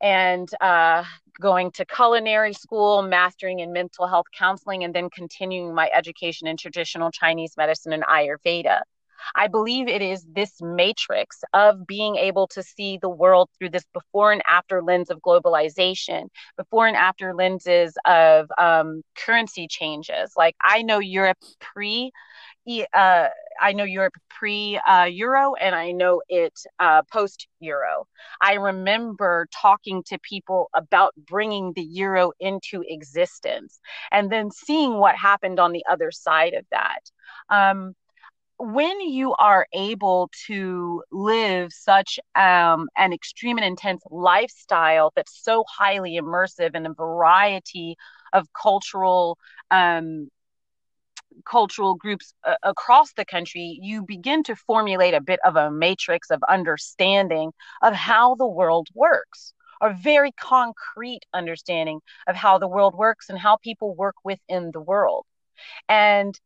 and 0.01 0.49
uh, 0.62 1.03
going 1.39 1.71
to 1.71 1.85
culinary 1.85 2.53
school, 2.53 3.01
mastering 3.01 3.59
in 3.59 3.71
mental 3.71 4.07
health 4.07 4.27
counseling, 4.38 4.83
and 4.83 4.93
then 4.93 5.09
continuing 5.09 5.73
my 5.73 5.89
education 5.93 6.47
in 6.47 6.57
traditional 6.57 7.12
Chinese 7.12 7.53
medicine 7.57 7.93
and 7.93 8.03
Ayurveda. 8.03 8.81
I 9.36 9.47
believe 9.47 9.88
it 9.88 10.01
is 10.01 10.25
this 10.34 10.53
matrix 10.62 11.43
of 11.53 11.86
being 11.86 12.15
able 12.15 12.47
to 12.47 12.63
see 12.63 12.97
the 12.97 13.10
world 13.10 13.49
through 13.58 13.69
this 13.71 13.86
before 13.93 14.32
and 14.32 14.41
after 14.47 14.82
lens 14.82 15.10
of 15.10 15.19
globalization, 15.21 16.27
before 16.58 16.88
and 16.88 16.97
after 16.97 17.34
lenses 17.34 17.97
of 18.05 18.47
um, 18.58 19.03
currency 19.15 19.67
changes. 19.67 20.34
Like 20.38 20.55
I 20.62 20.82
know 20.82 20.99
Europe 20.99 21.38
pre. 21.60 22.12
Uh, 22.93 23.27
I 23.60 23.73
know 23.73 23.84
Europe 23.84 24.13
pre 24.29 24.77
uh, 24.77 25.05
Euro 25.05 25.55
and 25.55 25.73
I 25.75 25.91
know 25.91 26.21
it 26.29 26.53
uh, 26.79 27.01
post 27.12 27.47
Euro. 27.60 28.08
I 28.41 28.53
remember 28.53 29.47
talking 29.51 30.03
to 30.03 30.19
people 30.19 30.69
about 30.73 31.13
bringing 31.17 31.73
the 31.75 31.82
Euro 31.82 32.32
into 32.39 32.84
existence 32.88 33.79
and 34.12 34.32
then 34.32 34.51
seeing 34.51 34.93
what 34.97 35.15
happened 35.15 35.60
on 35.60 35.71
the 35.71 35.84
other 35.89 36.12
side 36.12 36.53
of 36.53 36.65
that. 36.71 36.99
Um, 37.49 37.95
when 38.60 39.00
you 39.02 39.34
are 39.39 39.67
able 39.74 40.30
to 40.48 41.04
live 41.12 41.72
such 41.72 42.19
um, 42.36 42.88
an 42.98 43.13
extreme 43.13 43.58
and 43.58 43.65
intense 43.65 44.04
lifestyle 44.12 45.12
that's 45.15 45.43
so 45.43 45.63
highly 45.69 46.19
immersive 46.19 46.76
in 46.76 46.86
a 46.86 46.93
variety 46.93 47.95
of 48.34 48.48
cultural 48.54 49.38
um, 49.72 50.30
cultural 51.45 51.95
groups 51.95 52.34
uh, 52.45 52.56
across 52.63 53.13
the 53.13 53.26
country, 53.26 53.80
you 53.82 54.04
begin 54.04 54.43
to 54.43 54.56
formulate 54.56 55.13
a 55.13 55.22
bit 55.22 55.39
of 55.45 55.56
a 55.56 55.72
matrix 55.72 56.30
of 56.32 56.41
understanding 56.50 57.52
of 57.82 57.93
how 57.93 58.36
the 58.36 58.48
world 58.48 58.88
works. 58.93 59.54
a 59.82 59.93
very 59.93 60.32
concrete 60.34 61.22
understanding 61.34 62.02
of 62.28 62.36
how 62.36 62.58
the 62.58 62.67
world 62.67 62.93
works 62.95 63.30
and 63.30 63.39
how 63.39 63.56
people 63.58 63.95
work 63.95 64.15
within 64.26 64.72
the 64.74 64.82
world. 64.82 65.26
And 65.88 66.38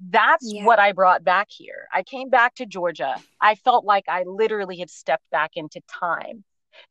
that's 0.00 0.52
yeah. 0.52 0.64
what 0.64 0.78
I 0.78 0.92
brought 0.92 1.24
back 1.24 1.48
here. 1.50 1.88
I 1.92 2.02
came 2.02 2.28
back 2.28 2.54
to 2.56 2.66
Georgia. 2.66 3.16
I 3.40 3.54
felt 3.54 3.84
like 3.84 4.04
I 4.08 4.24
literally 4.26 4.78
had 4.78 4.90
stepped 4.90 5.28
back 5.30 5.52
into 5.54 5.80
time. 5.88 6.44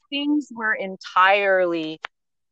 Things 0.09 0.47
were 0.51 0.73
entirely 0.73 1.99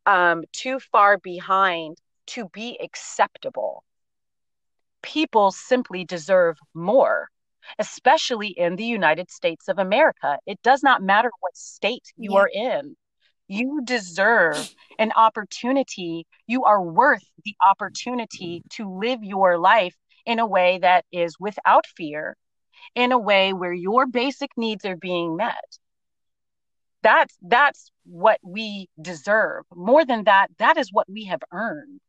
um, 0.06 0.44
too 0.52 0.80
far 0.80 1.18
behind 1.18 1.98
to 2.28 2.50
be 2.54 2.78
acceptable. 2.82 3.84
People 5.02 5.52
simply 5.52 6.06
deserve 6.06 6.58
more, 6.74 7.30
especially 7.80 8.50
in 8.50 8.76
the 8.76 8.86
United 8.86 9.32
States 9.32 9.68
of 9.68 9.80
America. 9.80 10.38
It 10.46 10.62
does 10.62 10.84
not 10.84 11.02
matter 11.02 11.32
what 11.40 11.58
state 11.58 12.14
you 12.16 12.34
yeah. 12.34 12.40
are 12.40 12.50
in. 12.54 12.96
You 13.48 13.82
deserve 13.84 14.74
an 15.00 15.12
opportunity. 15.16 16.26
You 16.48 16.64
are 16.64 16.82
worth 16.82 17.24
the 17.44 17.56
opportunity 17.68 18.64
to 18.72 18.90
live 18.90 19.24
your 19.24 19.58
life 19.58 19.96
in 20.26 20.40
a 20.40 20.48
way 20.48 20.80
that 20.80 21.06
is 21.12 21.36
without 21.40 21.86
fear, 21.88 22.36
in 22.96 23.12
a 23.12 23.18
way 23.18 23.54
where 23.54 23.74
your 23.74 24.06
basic 24.08 24.52
needs 24.58 24.86
are 24.86 24.96
being 24.96 25.36
met. 25.36 25.64
That's 27.02 27.36
that's 27.42 27.92
what 28.06 28.40
we 28.44 28.88
deserve. 29.02 29.66
More 29.76 30.06
than 30.06 30.24
that, 30.24 30.50
that 30.60 30.78
is 30.78 30.90
what 30.92 31.10
we 31.10 31.26
have 31.26 31.42
earned. 31.52 32.00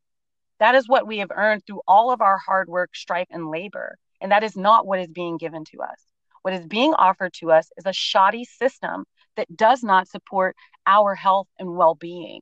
That 0.60 0.76
is 0.76 0.88
what 0.88 1.06
we 1.06 1.18
have 1.18 1.32
earned 1.34 1.62
through 1.66 1.82
all 1.86 2.12
of 2.12 2.20
our 2.20 2.38
hard 2.38 2.68
work, 2.68 2.94
strife, 2.94 3.26
and 3.30 3.50
labor. 3.50 3.98
And 4.20 4.30
that 4.30 4.44
is 4.44 4.56
not 4.56 4.86
what 4.86 5.00
is 5.00 5.08
being 5.08 5.36
given 5.36 5.64
to 5.72 5.82
us. 5.82 6.00
What 6.42 6.54
is 6.54 6.66
being 6.66 6.94
offered 6.94 7.32
to 7.40 7.50
us 7.50 7.70
is 7.76 7.86
a 7.86 7.92
shoddy 7.92 8.44
system 8.44 9.04
that 9.36 9.54
does 9.56 9.82
not 9.82 10.08
support 10.08 10.56
our 10.86 11.14
health 11.14 11.48
and 11.58 11.74
well 11.76 11.94
being. 11.94 12.40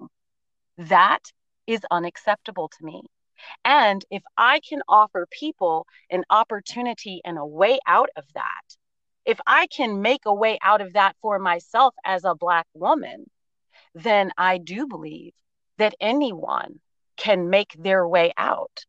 That 0.76 1.20
is 1.66 1.80
unacceptable 1.90 2.68
to 2.68 2.84
me. 2.84 3.02
And 3.64 4.04
if 4.10 4.22
I 4.36 4.60
can 4.60 4.82
offer 4.88 5.26
people 5.30 5.86
an 6.10 6.24
opportunity 6.30 7.20
and 7.24 7.38
a 7.38 7.46
way 7.46 7.78
out 7.86 8.10
of 8.16 8.24
that, 8.34 8.76
if 9.24 9.40
I 9.46 9.66
can 9.66 10.02
make 10.02 10.22
a 10.26 10.34
way 10.34 10.58
out 10.62 10.80
of 10.80 10.94
that 10.94 11.16
for 11.22 11.38
myself 11.38 11.94
as 12.04 12.24
a 12.24 12.34
Black 12.34 12.66
woman, 12.74 13.30
then 13.94 14.32
I 14.36 14.58
do 14.58 14.86
believe 14.86 15.32
that 15.78 15.94
anyone 16.00 16.80
can 17.16 17.50
make 17.50 17.74
their 17.78 18.06
way 18.06 18.32
out, 18.36 18.84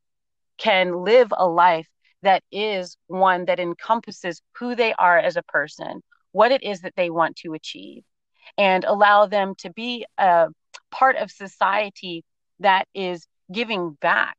can 0.57 1.03
live 1.03 1.31
a 1.35 1.47
life 1.47 1.87
that 2.23 2.43
is 2.51 2.97
one 3.07 3.45
that 3.45 3.59
encompasses 3.59 4.41
who 4.57 4.75
they 4.75 4.93
are 4.93 5.17
as 5.19 5.35
a 5.35 5.43
person, 5.43 6.01
what 6.31 6.51
it 6.51 6.63
is 6.63 6.81
that 6.81 6.95
they 6.95 7.09
want 7.09 7.35
to 7.37 7.53
achieve, 7.53 8.03
and 8.57 8.83
allow 8.85 9.25
them 9.25 9.55
to 9.55 9.69
be 9.71 10.05
a 10.17 10.47
part 10.89 11.15
of 11.17 11.31
society 11.31 12.23
that 12.59 12.87
is 12.93 13.27
giving 13.51 13.91
back 14.01 14.37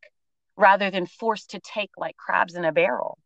rather 0.56 0.90
than 0.90 1.06
forced 1.06 1.50
to 1.50 1.60
take 1.60 1.90
like 1.96 2.16
crabs 2.16 2.54
in 2.54 2.64
a 2.64 2.72
barrel. 2.72 3.18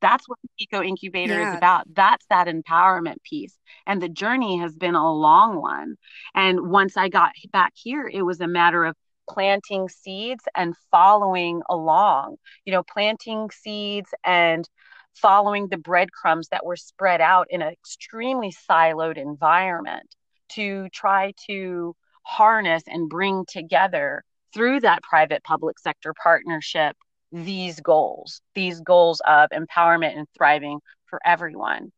That's 0.00 0.26
what 0.28 0.38
the 0.42 0.48
Eco 0.64 0.82
Incubator 0.82 1.38
yeah. 1.38 1.50
is 1.50 1.58
about. 1.58 1.84
That's 1.92 2.24
that 2.30 2.46
empowerment 2.46 3.22
piece. 3.22 3.56
And 3.86 4.00
the 4.00 4.08
journey 4.08 4.58
has 4.58 4.74
been 4.74 4.94
a 4.94 5.12
long 5.12 5.60
one. 5.60 5.96
And 6.34 6.70
once 6.70 6.96
I 6.96 7.08
got 7.08 7.32
back 7.52 7.72
here, 7.74 8.10
it 8.10 8.22
was 8.22 8.40
a 8.40 8.46
matter 8.46 8.84
of 8.84 8.96
planting 9.28 9.88
seeds 9.88 10.44
and 10.56 10.74
following 10.90 11.62
along, 11.68 12.36
you 12.64 12.72
know, 12.72 12.82
planting 12.82 13.50
seeds 13.50 14.10
and 14.24 14.68
following 15.14 15.68
the 15.68 15.76
breadcrumbs 15.76 16.48
that 16.48 16.64
were 16.64 16.76
spread 16.76 17.20
out 17.20 17.46
in 17.50 17.62
an 17.62 17.72
extremely 17.72 18.52
siloed 18.68 19.18
environment 19.18 20.14
to 20.50 20.88
try 20.90 21.32
to 21.46 21.94
harness 22.22 22.82
and 22.86 23.08
bring 23.08 23.44
together 23.48 24.24
through 24.52 24.80
that 24.80 25.02
private 25.02 25.42
public 25.44 25.78
sector 25.78 26.14
partnership 26.22 26.96
these 27.32 27.80
goals, 27.80 28.40
these 28.54 28.80
goals 28.80 29.22
of 29.26 29.50
empowerment 29.50 30.16
and 30.16 30.26
thriving 30.36 30.80
for 31.06 31.20
everyone, 31.24 31.92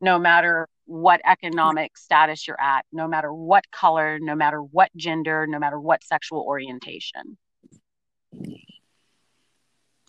no 0.00 0.18
matter 0.18 0.68
what 0.86 1.20
economic 1.26 1.96
status 1.98 2.48
you're 2.48 2.60
at, 2.60 2.84
no 2.92 3.06
matter 3.06 3.32
what 3.32 3.70
color, 3.70 4.18
no 4.18 4.34
matter 4.34 4.62
what 4.62 4.90
gender, 4.96 5.46
no 5.46 5.58
matter 5.58 5.78
what 5.78 6.02
sexual 6.02 6.40
orientation. 6.40 7.36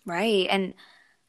Right. 0.06 0.46
And 0.48 0.74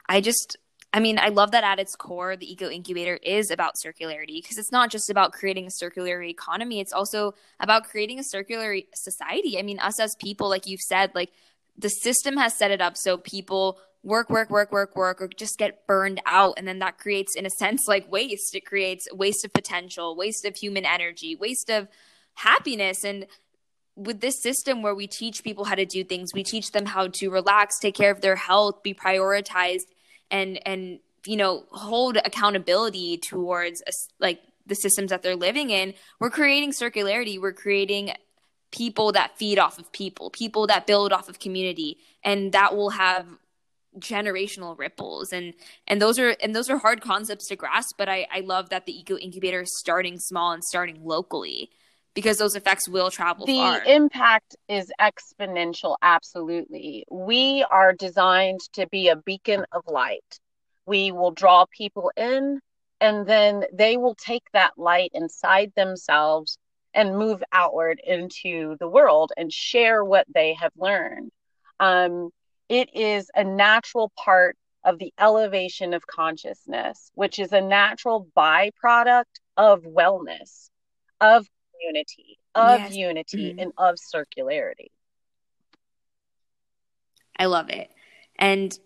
I 0.07 0.21
just, 0.21 0.57
I 0.93 0.99
mean, 0.99 1.17
I 1.19 1.29
love 1.29 1.51
that 1.51 1.63
at 1.63 1.79
its 1.79 1.95
core, 1.95 2.35
the 2.35 2.51
Eco 2.51 2.69
Incubator 2.69 3.15
is 3.23 3.49
about 3.49 3.75
circularity 3.75 4.41
because 4.41 4.57
it's 4.57 4.73
not 4.73 4.91
just 4.91 5.09
about 5.09 5.31
creating 5.31 5.65
a 5.65 5.71
circular 5.71 6.21
economy. 6.21 6.81
It's 6.81 6.91
also 6.91 7.33
about 7.61 7.85
creating 7.85 8.19
a 8.19 8.23
circular 8.23 8.75
society. 8.93 9.57
I 9.57 9.61
mean, 9.61 9.79
us 9.79 10.01
as 10.01 10.15
people, 10.15 10.49
like 10.49 10.67
you've 10.67 10.81
said, 10.81 11.11
like 11.15 11.31
the 11.77 11.89
system 11.89 12.35
has 12.35 12.57
set 12.57 12.71
it 12.71 12.81
up 12.81 12.97
so 12.97 13.17
people 13.17 13.79
work, 14.03 14.29
work, 14.29 14.49
work, 14.49 14.71
work, 14.73 14.95
work, 14.95 15.21
or 15.21 15.29
just 15.29 15.57
get 15.57 15.87
burned 15.87 16.21
out. 16.25 16.55
And 16.57 16.67
then 16.67 16.79
that 16.79 16.97
creates, 16.97 17.37
in 17.37 17.45
a 17.45 17.49
sense, 17.57 17.87
like 17.87 18.11
waste. 18.11 18.53
It 18.53 18.65
creates 18.65 19.07
waste 19.13 19.45
of 19.45 19.53
potential, 19.53 20.17
waste 20.17 20.45
of 20.45 20.57
human 20.57 20.85
energy, 20.85 21.35
waste 21.35 21.69
of 21.69 21.87
happiness. 22.33 23.05
And 23.05 23.27
with 23.95 24.19
this 24.19 24.41
system 24.41 24.81
where 24.81 24.95
we 24.95 25.07
teach 25.07 25.41
people 25.41 25.63
how 25.63 25.75
to 25.75 25.85
do 25.85 26.03
things, 26.03 26.33
we 26.33 26.43
teach 26.43 26.71
them 26.71 26.85
how 26.85 27.07
to 27.07 27.29
relax, 27.29 27.79
take 27.79 27.95
care 27.95 28.11
of 28.11 28.19
their 28.19 28.35
health, 28.35 28.83
be 28.83 28.93
prioritized 28.93 29.85
and 30.31 30.59
and 30.65 30.99
you 31.25 31.37
know 31.37 31.65
hold 31.71 32.17
accountability 32.17 33.17
towards 33.17 33.81
a, 33.87 33.91
like 34.19 34.41
the 34.65 34.75
systems 34.75 35.09
that 35.09 35.21
they're 35.21 35.35
living 35.35 35.69
in 35.69 35.93
we're 36.19 36.29
creating 36.29 36.71
circularity. 36.71 37.39
We're 37.39 37.53
creating 37.53 38.13
people 38.71 39.11
that 39.11 39.37
feed 39.37 39.59
off 39.59 39.77
of 39.77 39.91
people 39.91 40.29
people 40.29 40.67
that 40.67 40.87
build 40.87 41.11
off 41.11 41.29
of 41.29 41.39
community 41.39 41.97
and 42.23 42.53
that 42.53 42.75
will 42.75 42.91
have 42.91 43.27
generational 43.99 44.77
ripples. 44.77 45.33
And 45.33 45.53
and 45.87 46.01
those 46.01 46.17
are 46.17 46.35
and 46.41 46.55
those 46.55 46.69
are 46.69 46.77
hard 46.77 47.01
concepts 47.01 47.47
to 47.49 47.55
grasp 47.55 47.97
but 47.97 48.07
i 48.07 48.25
i 48.31 48.39
love 48.39 48.69
that 48.69 48.85
the 48.85 48.97
eco 48.97 49.17
incubator 49.17 49.61
is 49.61 49.77
starting 49.77 50.17
small 50.17 50.53
and 50.53 50.63
starting 50.63 51.03
locally 51.03 51.69
because 52.13 52.37
those 52.37 52.55
effects 52.55 52.89
will 52.89 53.09
travel 53.09 53.45
the 53.45 53.57
far. 53.57 53.83
impact 53.85 54.55
is 54.67 54.91
exponential 54.99 55.95
absolutely. 56.01 57.05
We 57.09 57.65
are 57.69 57.93
designed 57.93 58.59
to 58.73 58.87
be 58.87 59.07
a 59.07 59.15
beacon 59.15 59.65
of 59.71 59.83
light. 59.87 60.39
We 60.85 61.11
will 61.11 61.31
draw 61.31 61.65
people 61.75 62.11
in 62.17 62.59
and 62.99 63.25
then 63.25 63.63
they 63.73 63.97
will 63.97 64.15
take 64.15 64.43
that 64.53 64.73
light 64.77 65.11
inside 65.13 65.71
themselves 65.75 66.57
and 66.93 67.17
move 67.17 67.41
outward 67.53 68.01
into 68.05 68.75
the 68.79 68.87
world 68.87 69.31
and 69.37 69.51
share 69.51 70.03
what 70.03 70.27
they 70.33 70.53
have 70.53 70.73
learned. 70.75 71.31
Um, 71.79 72.29
it 72.67 72.93
is 72.93 73.29
a 73.33 73.43
natural 73.43 74.11
part 74.17 74.57
of 74.83 74.97
the 74.97 75.13
elevation 75.19 75.93
of 75.93 76.07
consciousness 76.07 77.11
which 77.13 77.37
is 77.37 77.53
a 77.53 77.61
natural 77.61 78.27
byproduct 78.35 79.25
of 79.55 79.83
wellness 79.83 80.69
of 81.19 81.45
community, 81.81 82.39
of 82.55 82.79
yes. 82.79 82.95
unity, 82.95 83.51
mm-hmm. 83.51 83.59
and 83.59 83.73
of 83.77 83.95
circularity. 83.95 84.91
I 87.37 87.45
love 87.45 87.69
it. 87.69 87.89
And 88.37 88.77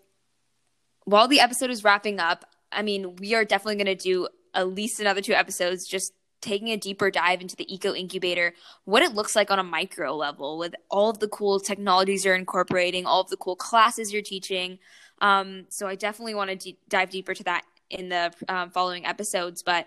while 1.04 1.28
the 1.28 1.40
episode 1.40 1.70
is 1.70 1.84
wrapping 1.84 2.20
up, 2.20 2.44
I 2.72 2.82
mean, 2.82 3.16
we 3.16 3.34
are 3.34 3.44
definitely 3.44 3.76
going 3.76 3.96
to 3.96 4.02
do 4.02 4.28
at 4.54 4.74
least 4.74 5.00
another 5.00 5.20
two 5.20 5.34
episodes 5.34 5.86
just 5.86 6.12
taking 6.40 6.68
a 6.68 6.76
deeper 6.76 7.10
dive 7.10 7.40
into 7.40 7.56
the 7.56 7.72
eco 7.72 7.94
incubator 7.94 8.52
what 8.84 9.02
it 9.02 9.14
looks 9.14 9.34
like 9.34 9.50
on 9.50 9.58
a 9.58 9.64
micro 9.64 10.14
level 10.14 10.58
with 10.58 10.74
all 10.90 11.10
of 11.10 11.18
the 11.18 11.28
cool 11.28 11.58
technologies 11.58 12.24
you're 12.24 12.34
incorporating 12.34 13.06
all 13.06 13.20
of 13.20 13.30
the 13.30 13.36
cool 13.36 13.56
classes 13.56 14.12
you're 14.12 14.22
teaching 14.22 14.78
um, 15.22 15.64
so 15.68 15.86
i 15.86 15.94
definitely 15.94 16.34
want 16.34 16.60
to 16.60 16.72
dive 16.88 17.10
deeper 17.10 17.34
to 17.34 17.42
that 17.44 17.64
in 17.88 18.10
the 18.10 18.32
um, 18.48 18.70
following 18.70 19.06
episodes 19.06 19.62
but 19.62 19.86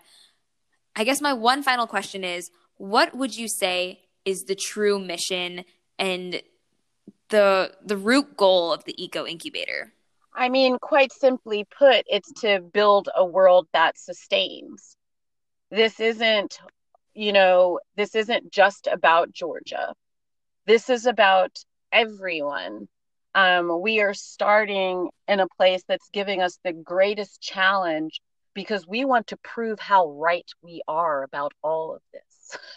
i 0.95 1.03
guess 1.03 1.21
my 1.21 1.33
one 1.33 1.61
final 1.61 1.85
question 1.85 2.23
is 2.23 2.49
what 2.79 3.13
would 3.13 3.35
you 3.35 3.47
say 3.47 3.99
is 4.25 4.45
the 4.45 4.55
true 4.55 4.97
mission 4.99 5.65
and 5.99 6.41
the 7.29 7.71
the 7.85 7.97
root 7.97 8.35
goal 8.35 8.73
of 8.73 8.83
the 8.85 9.03
eco 9.03 9.27
incubator? 9.27 9.93
I 10.33 10.49
mean 10.49 10.79
quite 10.79 11.11
simply 11.11 11.65
put 11.77 12.05
it's 12.07 12.31
to 12.41 12.61
build 12.61 13.09
a 13.13 13.25
world 13.25 13.67
that 13.73 13.99
sustains. 13.99 14.95
This 15.69 15.99
isn't 15.99 16.57
you 17.13 17.33
know 17.33 17.79
this 17.97 18.15
isn't 18.15 18.51
just 18.51 18.87
about 18.87 19.33
georgia. 19.33 19.93
This 20.65 20.89
is 20.89 21.05
about 21.05 21.59
everyone. 21.91 22.87
Um, 23.35 23.81
we 23.81 23.99
are 23.99 24.13
starting 24.13 25.09
in 25.27 25.41
a 25.41 25.47
place 25.47 25.83
that's 25.87 26.09
giving 26.09 26.41
us 26.41 26.57
the 26.63 26.73
greatest 26.73 27.41
challenge 27.41 28.21
because 28.53 28.87
we 28.87 29.03
want 29.03 29.27
to 29.27 29.37
prove 29.37 29.79
how 29.79 30.09
right 30.11 30.49
we 30.63 30.81
are 30.87 31.23
about 31.23 31.53
all 31.61 31.95
of 31.95 32.01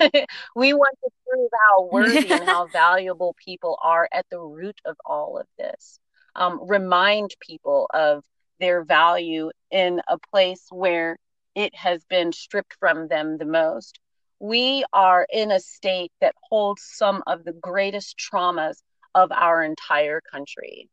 we 0.56 0.72
want 0.72 0.98
to 1.02 1.10
prove 1.28 1.50
how 1.68 1.84
worthy 1.92 2.30
and 2.30 2.44
how 2.44 2.66
valuable 2.66 3.34
people 3.44 3.78
are 3.82 4.08
at 4.12 4.26
the 4.30 4.40
root 4.40 4.80
of 4.84 4.96
all 5.04 5.38
of 5.38 5.46
this. 5.58 5.98
Um, 6.34 6.60
remind 6.66 7.34
people 7.40 7.88
of 7.92 8.24
their 8.58 8.84
value 8.84 9.50
in 9.70 10.00
a 10.08 10.18
place 10.18 10.66
where 10.70 11.18
it 11.54 11.74
has 11.74 12.04
been 12.04 12.32
stripped 12.32 12.74
from 12.78 13.08
them 13.08 13.36
the 13.38 13.44
most. 13.44 13.98
we 14.40 14.84
are 14.92 15.26
in 15.30 15.52
a 15.52 15.60
state 15.60 16.10
that 16.20 16.34
holds 16.50 16.82
some 16.82 17.22
of 17.26 17.44
the 17.44 17.52
greatest 17.52 18.18
traumas 18.18 18.82
of 19.14 19.30
our 19.30 19.62
entire 19.62 20.20
country. 20.20 20.88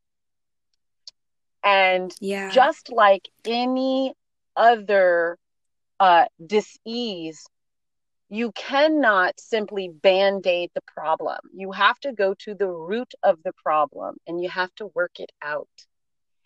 And 1.63 2.13
yeah. 2.21 2.51
just 2.51 2.91
like 2.91 3.27
any 3.45 4.13
other 4.55 5.37
uh, 5.99 6.25
disease, 6.45 7.43
you 8.29 8.51
cannot 8.53 9.39
simply 9.39 9.89
band 9.89 10.45
aid 10.47 10.71
the 10.75 10.81
problem. 10.81 11.39
You 11.53 11.71
have 11.71 11.99
to 12.01 12.13
go 12.13 12.35
to 12.39 12.55
the 12.55 12.67
root 12.69 13.11
of 13.23 13.41
the 13.43 13.53
problem 13.53 14.17
and 14.27 14.41
you 14.41 14.49
have 14.49 14.73
to 14.75 14.87
work 14.93 15.19
it 15.19 15.31
out. 15.41 15.67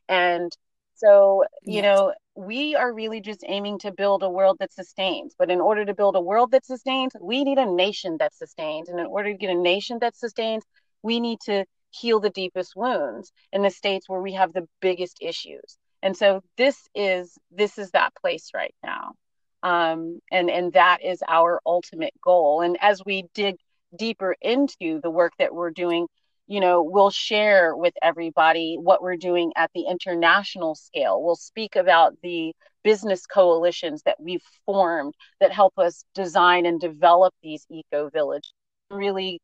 And 0.08 0.52
so, 0.96 1.44
you 1.66 1.82
yes. 1.82 1.84
know, 1.84 2.14
we 2.36 2.76
are 2.76 2.94
really 2.94 3.22
just 3.22 3.44
aiming 3.48 3.80
to 3.80 3.92
build 3.92 4.24
a 4.24 4.30
world 4.30 4.58
that 4.60 4.74
sustains. 4.74 5.36
But 5.38 5.52
in 5.52 5.60
order 5.60 5.86
to 5.86 5.94
build 5.94 6.16
a 6.16 6.22
world 6.22 6.52
that 6.52 6.66
sustains, 6.66 7.14
we 7.20 7.44
need 7.44 7.58
a 7.58 7.66
nation 7.66 8.18
that 8.20 8.34
sustains. 8.34 8.90
And 8.90 9.00
in 9.00 9.06
order 9.08 9.32
to 9.32 9.38
get 9.38 9.50
a 9.50 9.60
nation 9.60 10.00
that 10.02 10.16
sustains, 10.16 10.64
we 11.02 11.20
need 11.20 11.40
to 11.46 11.66
heal 11.92 12.20
the 12.20 12.30
deepest 12.30 12.76
wounds 12.76 13.32
in 13.52 13.62
the 13.62 13.70
states 13.70 14.08
where 14.08 14.22
we 14.22 14.34
have 14.34 14.54
the 14.54 14.68
biggest 14.82 15.18
issues. 15.22 15.78
And 16.02 16.16
so 16.16 16.42
this 16.58 16.78
is 16.96 17.38
this 17.52 17.78
is 17.78 17.92
that 17.92 18.14
place 18.16 18.52
right 18.54 18.76
now. 18.84 19.14
Um, 19.64 20.20
and 20.32 20.50
and 20.50 20.74
that 20.74 21.00
is 21.04 21.24
our 21.28 21.62
ultimate 21.66 22.14
goal. 22.22 22.62
And 22.62 22.78
as 22.82 23.02
we 23.06 23.26
dig 23.34 23.56
deeper 23.98 24.36
into 24.42 25.00
the 25.02 25.10
work 25.10 25.32
that 25.40 25.56
we're 25.56 25.72
doing, 25.72 26.08
you 26.48 26.60
know, 26.60 26.84
we'll 26.84 27.12
share 27.12 27.76
with 27.76 27.94
everybody 28.02 28.76
what 28.80 29.02
we're 29.02 29.18
doing 29.18 29.54
at 29.56 29.72
the 29.74 29.84
international 29.84 30.76
scale. 30.76 31.24
We'll 31.24 31.38
speak 31.38 31.76
about 31.78 32.16
the 32.22 32.54
business 32.84 33.26
coalitions 33.26 34.04
that 34.04 34.18
we've 34.20 34.44
formed 34.66 35.14
that 35.40 35.54
help 35.54 35.80
us 35.80 36.04
design 36.14 36.66
and 36.66 36.82
develop 36.82 37.34
these 37.42 37.66
eco 37.72 38.10
villages. 38.10 38.54
Really 38.92 39.40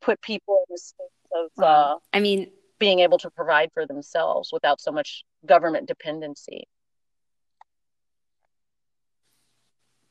put 0.00 0.20
people 0.20 0.64
in 0.68 0.74
the 0.74 0.78
space 0.78 1.06
of 1.34 1.62
uh, 1.62 1.96
I 2.12 2.20
mean 2.20 2.50
being 2.78 3.00
able 3.00 3.18
to 3.18 3.30
provide 3.30 3.70
for 3.72 3.86
themselves 3.86 4.50
without 4.52 4.80
so 4.80 4.90
much 4.92 5.24
government 5.46 5.86
dependency. 5.86 6.64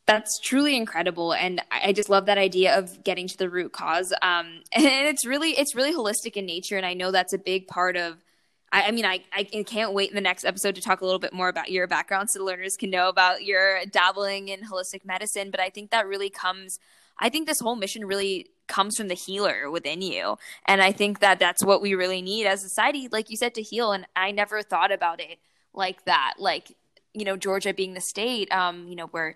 That's 0.08 0.40
truly 0.40 0.78
incredible, 0.78 1.34
and 1.34 1.62
I 1.70 1.92
just 1.92 2.10
love 2.10 2.28
that 2.28 2.38
idea 2.38 2.78
of 2.78 3.04
getting 3.04 3.28
to 3.28 3.38
the 3.38 3.50
root 3.50 3.74
cause. 3.74 4.14
Um, 4.22 4.62
and 4.72 4.86
it's 4.86 5.26
really 5.26 5.52
it's 5.52 5.76
really 5.76 5.94
holistic 5.94 6.34
in 6.36 6.46
nature, 6.46 6.78
and 6.78 6.86
I 6.86 6.94
know 6.94 7.12
that's 7.12 7.34
a 7.34 7.38
big 7.38 7.68
part 7.68 7.98
of. 7.98 8.16
I, 8.72 8.88
I 8.88 8.92
mean, 8.92 9.06
I, 9.06 9.24
I 9.34 9.44
can't 9.44 9.94
wait 9.94 10.10
in 10.10 10.16
the 10.16 10.22
next 10.22 10.44
episode 10.44 10.76
to 10.76 10.82
talk 10.82 11.02
a 11.02 11.06
little 11.06 11.20
bit 11.20 11.34
more 11.34 11.50
about 11.50 11.72
your 11.72 11.88
background, 11.88 12.30
so 12.30 12.40
the 12.40 12.46
learners 12.46 12.76
can 12.78 12.90
know 12.90 13.10
about 13.10 13.44
your 13.44 13.86
dabbling 13.86 14.48
in 14.50 14.62
holistic 14.62 15.06
medicine. 15.06 15.52
But 15.52 15.60
I 15.60 15.70
think 15.70 15.92
that 15.92 16.08
really 16.08 16.30
comes. 16.30 16.80
I 17.20 17.30
think 17.30 17.48
this 17.48 17.60
whole 17.60 17.76
mission 17.76 18.06
really 18.06 18.48
comes 18.68 18.96
from 18.98 19.08
the 19.08 19.16
healer 19.16 19.70
within 19.72 20.02
you. 20.02 20.38
And 20.66 20.82
I 20.82 20.92
think 20.92 21.20
that 21.20 21.40
that's 21.40 21.64
what 21.64 21.82
we 21.82 21.96
really 21.96 22.22
need 22.22 22.46
as 22.46 22.64
a 22.64 22.70
society, 22.70 23.08
like 23.12 23.30
you 23.30 23.38
said, 23.38 23.56
to 23.56 23.62
heal. 23.62 23.92
And 23.92 24.06
I 24.16 24.32
never 24.32 24.62
thought 24.62 24.92
about 24.92 25.20
it 25.20 25.40
like 25.74 26.06
that. 26.06 26.36
Like, 26.38 26.72
you 27.14 27.26
know, 27.26 27.38
Georgia 27.38 27.74
being 27.74 27.94
the 27.94 28.02
state, 28.02 28.52
um, 28.52 28.88
you 28.88 28.96
know, 28.96 29.08
where 29.08 29.36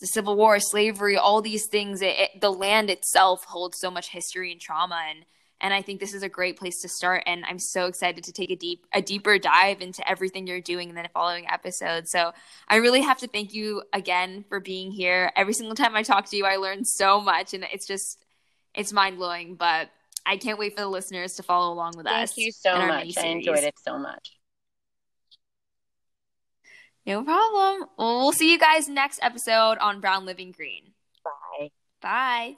the 0.00 0.06
Civil 0.06 0.36
War, 0.36 0.60
slavery, 0.60 1.16
all 1.16 1.42
these 1.42 1.66
things, 1.66 2.02
it, 2.02 2.18
it, 2.18 2.40
the 2.40 2.50
land 2.52 2.90
itself 2.90 3.44
holds 3.44 3.78
so 3.80 3.90
much 3.90 4.10
history 4.10 4.52
and 4.52 4.60
trauma. 4.60 5.00
And 5.08 5.24
and 5.60 5.74
I 5.74 5.82
think 5.82 5.98
this 5.98 6.14
is 6.14 6.22
a 6.22 6.28
great 6.28 6.56
place 6.56 6.80
to 6.82 6.88
start. 6.88 7.24
And 7.26 7.44
I'm 7.44 7.58
so 7.58 7.86
excited 7.86 8.22
to 8.24 8.32
take 8.32 8.50
a 8.50 8.56
deep, 8.56 8.86
a 8.94 9.02
deeper 9.02 9.38
dive 9.38 9.80
into 9.80 10.08
everything 10.08 10.46
you're 10.46 10.60
doing 10.60 10.88
in 10.88 10.94
the 10.94 11.08
following 11.12 11.46
episodes. 11.48 12.12
So 12.12 12.32
I 12.68 12.76
really 12.76 13.00
have 13.00 13.18
to 13.18 13.26
thank 13.26 13.52
you 13.52 13.82
again 13.92 14.44
for 14.48 14.60
being 14.60 14.92
here. 14.92 15.32
Every 15.34 15.52
single 15.52 15.74
time 15.74 15.96
I 15.96 16.04
talk 16.04 16.26
to 16.30 16.36
you, 16.36 16.46
I 16.46 16.56
learn 16.56 16.84
so 16.84 17.20
much, 17.20 17.54
and 17.54 17.66
it's 17.72 17.88
just 17.88 18.24
it's 18.74 18.92
mind 18.92 19.16
blowing, 19.16 19.56
but 19.56 19.90
I 20.24 20.36
can't 20.36 20.58
wait 20.58 20.76
for 20.76 20.82
the 20.82 20.88
listeners 20.88 21.34
to 21.34 21.42
follow 21.42 21.72
along 21.72 21.94
with 21.96 22.06
Thank 22.06 22.24
us. 22.24 22.34
Thank 22.34 22.46
you 22.46 22.52
so 22.52 22.76
much. 22.76 23.18
I 23.18 23.26
enjoyed 23.26 23.64
it 23.64 23.74
so 23.84 23.98
much. 23.98 24.37
No 27.08 27.24
problem. 27.24 27.88
Well, 27.96 28.18
we'll 28.18 28.32
see 28.32 28.52
you 28.52 28.58
guys 28.58 28.86
next 28.86 29.18
episode 29.22 29.78
on 29.78 29.98
Brown 29.98 30.26
Living 30.26 30.52
Green. 30.52 30.92
Bye. 31.24 31.70
Bye. 32.02 32.56